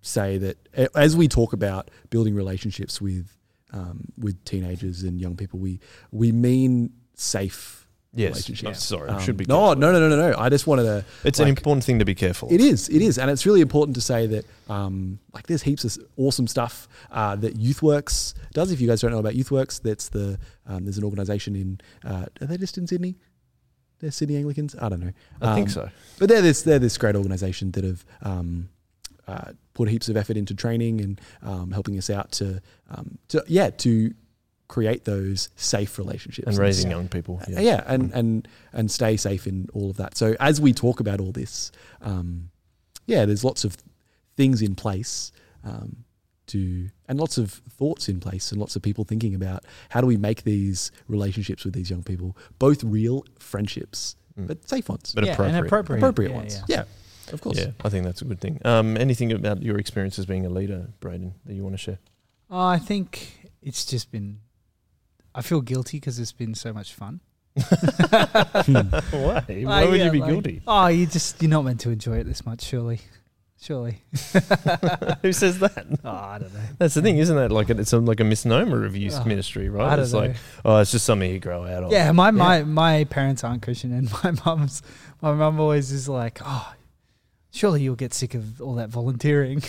[0.01, 0.57] say that
[0.95, 3.29] as we talk about building relationships with
[3.73, 5.79] um, with teenagers and young people, we
[6.11, 7.83] we mean safe
[8.13, 8.29] Yes.
[8.31, 8.91] relationships.
[8.91, 9.45] Oh, sorry, Um, should be.
[9.47, 10.37] no, no, no, no, no, no.
[10.39, 11.05] I just wanted to.
[11.23, 12.47] It's an important thing to be careful.
[12.51, 15.83] It is, it is, and it's really important to say that um, like there's heaps
[15.83, 18.71] of awesome stuff uh, that YouthWorks does.
[18.71, 22.25] If you guys don't know about YouthWorks, that's the um, there's an organisation in uh,
[22.41, 23.17] are they just in Sydney?
[23.99, 24.75] They're Sydney Anglicans.
[24.79, 25.11] I don't know.
[25.41, 25.89] I think Um, so.
[26.19, 28.69] But they're this they're this great organisation that have um,
[29.27, 33.43] uh, put heaps of effort into training and um, helping us out to um, to
[33.47, 34.13] yeah to
[34.67, 37.41] create those safe relationships And raising young people.
[37.47, 40.17] yeah, yeah and, and and stay safe in all of that.
[40.17, 41.71] So as we talk about all this,
[42.01, 42.49] um,
[43.05, 43.77] yeah, there's lots of
[44.35, 45.31] things in place
[45.63, 46.03] um,
[46.47, 50.07] to and lots of thoughts in place and lots of people thinking about how do
[50.07, 54.45] we make these relationships with these young people both real friendships Mm.
[54.47, 55.57] but safe ones, But yeah, appropriate.
[55.57, 56.53] and appropriate, appropriate Yeah, ones.
[56.67, 56.75] yeah.
[56.77, 57.57] Yeah, of course.
[57.57, 58.61] Yeah, I think that's a good thing.
[58.63, 61.97] Um, anything about your experience as being a leader, Braden, that you want to share?
[62.51, 64.41] Oh, I think it's just been.
[65.33, 67.19] I feel guilty because it's been so much fun.
[67.57, 69.43] Why?
[69.47, 70.61] Why Uh, would yeah, you be like- guilty?
[70.67, 73.01] Oh, you just you're not meant to enjoy it this much, surely.
[73.59, 74.03] Surely.
[75.23, 75.85] Who says that?
[76.05, 76.59] Oh, I don't know.
[76.77, 77.51] That's the thing, isn't it?
[77.51, 79.89] Like it's a, like a misnomer of youth Oh, ministry, I right?
[79.95, 80.19] don't It's know.
[80.19, 81.91] like, oh, it's just something you grow out of.
[81.91, 84.83] Yeah, my, my my parents aren't Christian, and my mum's
[85.21, 86.73] my mum always is like, oh,
[87.51, 89.61] surely you'll get sick of all that volunteering.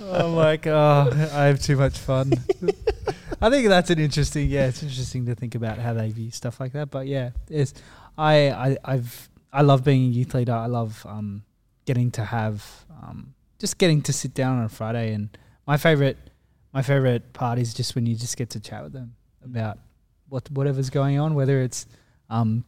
[0.00, 2.32] I'm like, oh, I have too much fun.
[3.40, 6.58] I think that's an interesting, yeah, it's interesting to think about how they view stuff
[6.60, 6.90] like that.
[6.90, 7.74] But yeah, it's
[8.16, 10.52] I I I've I love being a youth leader.
[10.54, 11.44] I love um
[11.84, 16.18] getting to have um just getting to sit down on a Friday and my favorite
[16.72, 19.14] my favorite part is just when you just get to chat with them
[19.44, 19.78] about
[20.28, 21.86] what whatever's going on, whether it's
[22.30, 22.64] um,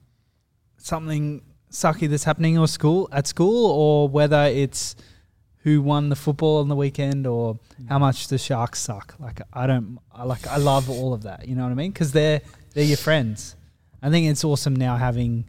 [0.77, 1.43] something
[1.73, 4.95] sucky that's happening or school at school, or whether it's
[5.63, 7.59] who won the football on the weekend, or
[7.89, 9.15] how much the Sharks suck.
[9.19, 11.49] Like I don't, I like I love all of that.
[11.49, 11.91] You know what I mean?
[11.91, 12.43] Because they're
[12.75, 13.57] they're your friends.
[14.03, 15.47] I think it's awesome now having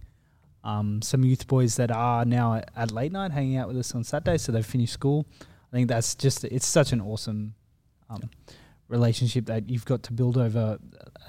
[0.65, 3.95] um, some youth boys that are now at, at late night hanging out with us
[3.95, 5.25] on Saturday, so they've finished school.
[5.71, 7.53] I think that's just it's such an awesome
[8.09, 8.29] um,
[8.89, 10.77] relationship that you've got to build over,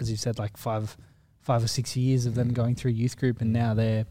[0.01, 0.97] as you said, like five
[1.41, 4.07] five or six years of them going through youth group, and now they're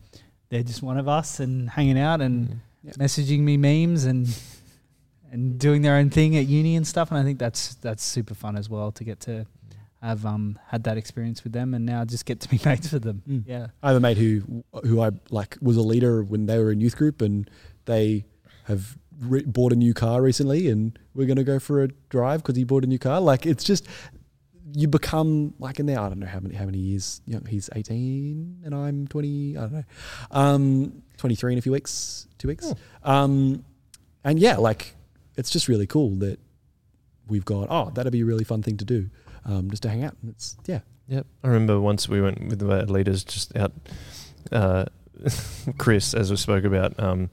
[0.49, 2.91] they're just one of us and hanging out and Yeah.
[2.93, 4.27] messaging me memes and
[5.31, 7.09] and doing their own thing at uni and stuff.
[7.11, 9.45] And I think that's that's super fun as well to get to
[10.07, 13.03] have um had that experience with them and now just get to be mates with
[13.03, 13.21] them.
[13.27, 13.43] Mm.
[13.47, 13.67] Yeah.
[13.83, 16.81] I have a mate who who I like was a leader when they were in
[16.81, 17.49] youth group, and
[17.85, 18.25] they
[18.65, 22.41] have re- bought a new car recently, and we're going to go for a drive
[22.41, 23.21] because he bought a new car.
[23.21, 23.87] Like it's just
[24.73, 25.99] you become like in there.
[25.99, 27.21] I don't know how many how many years.
[27.25, 29.57] You know, he's eighteen and I'm twenty.
[29.57, 29.83] I don't know,
[30.31, 32.73] um, twenty three in a few weeks, two weeks.
[33.03, 33.63] Um,
[34.23, 34.95] and yeah, like
[35.37, 36.39] it's just really cool that
[37.27, 37.67] we've got.
[37.69, 39.09] Oh, that'd be a really fun thing to do,
[39.45, 40.15] um, just to hang out.
[40.21, 40.79] And it's yeah.
[41.07, 41.25] Yep.
[41.43, 43.71] I remember once we went with the leaders just out.
[44.51, 44.85] Uh,
[45.77, 47.29] Chris, as we spoke about, um,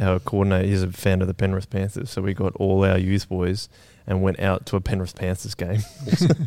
[0.00, 3.28] our coordinator is a fan of the Penrith Panthers, so we got all our youth
[3.28, 3.68] boys
[4.06, 5.82] and went out to a Penrith Panthers game.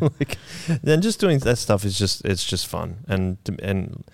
[0.00, 0.38] like,
[0.82, 4.04] then just doing that stuff is just it's just fun, and to, and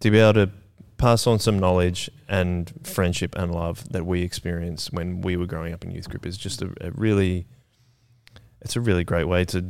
[0.00, 0.50] to be able to
[0.96, 5.72] pass on some knowledge and friendship and love that we experienced when we were growing
[5.72, 7.44] up in youth group is just a, a really
[8.62, 9.60] it's a really great way to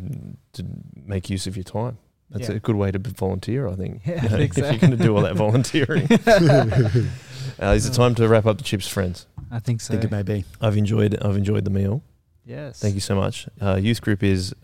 [0.53, 0.65] to
[1.05, 1.99] make use of your time.
[2.31, 2.55] That's Yeah.
[2.57, 4.03] a good way to volunteer, I think.
[4.07, 4.71] Yeah, You know, think if so.
[4.71, 6.07] you're going to do all that volunteering.
[7.63, 9.27] uh, is it time to wrap up the chips, friends?
[9.51, 9.93] I think so.
[9.93, 10.45] think it may be.
[10.61, 12.03] I've enjoyed I've enjoyed the meal.
[12.47, 12.81] yes.
[12.81, 13.49] Thank you so much.
[13.61, 14.55] Uh, youth group is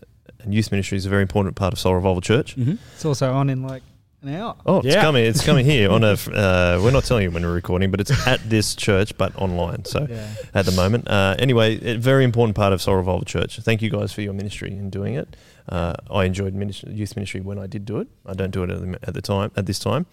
[0.41, 2.55] and youth ministry is a very important part of Soul Revival Church.
[2.55, 2.75] Mm-hmm.
[2.95, 3.83] It's also on in like
[4.21, 4.55] an hour.
[4.65, 5.01] Oh, it's Yeah.
[5.01, 5.23] coming!
[5.25, 6.11] It's coming here on a.
[6.13, 9.85] Uh, we're not telling you when we're recording, but it's at this church, but online.
[9.85, 10.27] So Yeah.
[10.53, 11.07] at the moment.
[11.07, 13.57] Uh, anyway, a very important part of Soul Revival Church.
[13.59, 15.35] Thank you guys for your ministry in doing it.
[15.69, 18.07] Uh, I enjoyed ministry, youth ministry when I did do it.
[18.25, 20.07] I don't do it at the, at the time at this time.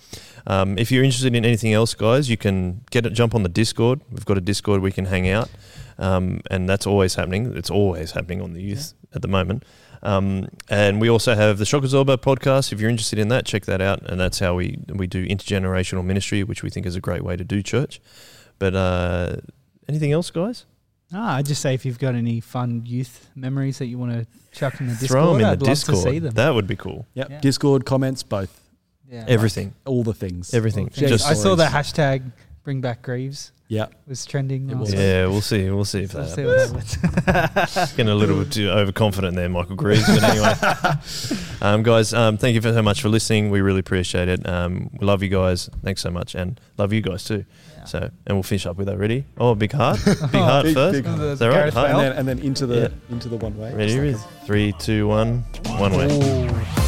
[0.46, 3.10] Um, if you're interested in anything else, guys, you can get it.
[3.14, 4.00] Jump on the Discord.
[4.12, 5.48] We've got a Discord we can hang out,
[5.98, 7.54] um, and that's always happening.
[7.56, 9.64] It's always happening on the youth at the moment.
[10.02, 12.72] Um, and we also have the Shock Absorber podcast.
[12.72, 14.02] If you're interested in that, check that out.
[14.08, 17.36] And that's how we we do intergenerational ministry, which we think is a great way
[17.36, 18.00] to do church.
[18.58, 19.36] But uh,
[19.88, 20.64] anything else, guys?
[21.12, 24.26] Ah, I'd just say if you've got any fun youth memories that you want to
[24.52, 26.04] chuck in the Discord, Throw them in I'd the love Discord.
[26.04, 26.34] to see them.
[26.34, 27.06] That would be cool.
[27.14, 27.30] Yep.
[27.30, 27.40] Yeah.
[27.40, 28.60] Discord comments, both,
[29.08, 29.24] yeah.
[29.28, 30.52] Everything, all the things.
[30.52, 30.88] everything.
[30.88, 32.32] Jeez, Just I saw the hashtag
[32.64, 33.86] bring back Greaves Yeah.
[34.06, 34.70] was trending.
[34.70, 34.90] It last was.
[34.92, 35.00] week.
[35.00, 35.70] Yeah, we'll see.
[35.70, 36.96] We'll see if We'll that see happens.
[37.02, 37.92] what happens.
[37.92, 40.06] Getting a little bit too overconfident there, Michael Greaves.
[40.06, 40.54] But anyway,
[41.62, 43.50] um, guys, um, thank you so much for listening.
[43.50, 44.46] We really appreciate it.
[44.48, 45.68] Um, we love you guys.
[45.82, 47.44] Thanks so much, and love you guys too.
[47.76, 47.84] Yeah.
[47.84, 48.98] So, and we'll finish up with that.
[48.98, 49.24] Ready?
[49.38, 50.92] Oh, big heart, big heart Big- first.
[50.94, 51.20] big heart.
[51.20, 51.72] Is that right?
[51.72, 51.90] Heart.
[51.90, 53.14] And then, and then into the Yeah.
[53.14, 53.74] into the one way.
[53.74, 53.94] Ready?
[53.96, 54.46] Just like Ready?
[54.46, 55.38] Three, two, one.
[55.78, 56.06] One way.
[56.06, 56.85] Ooh.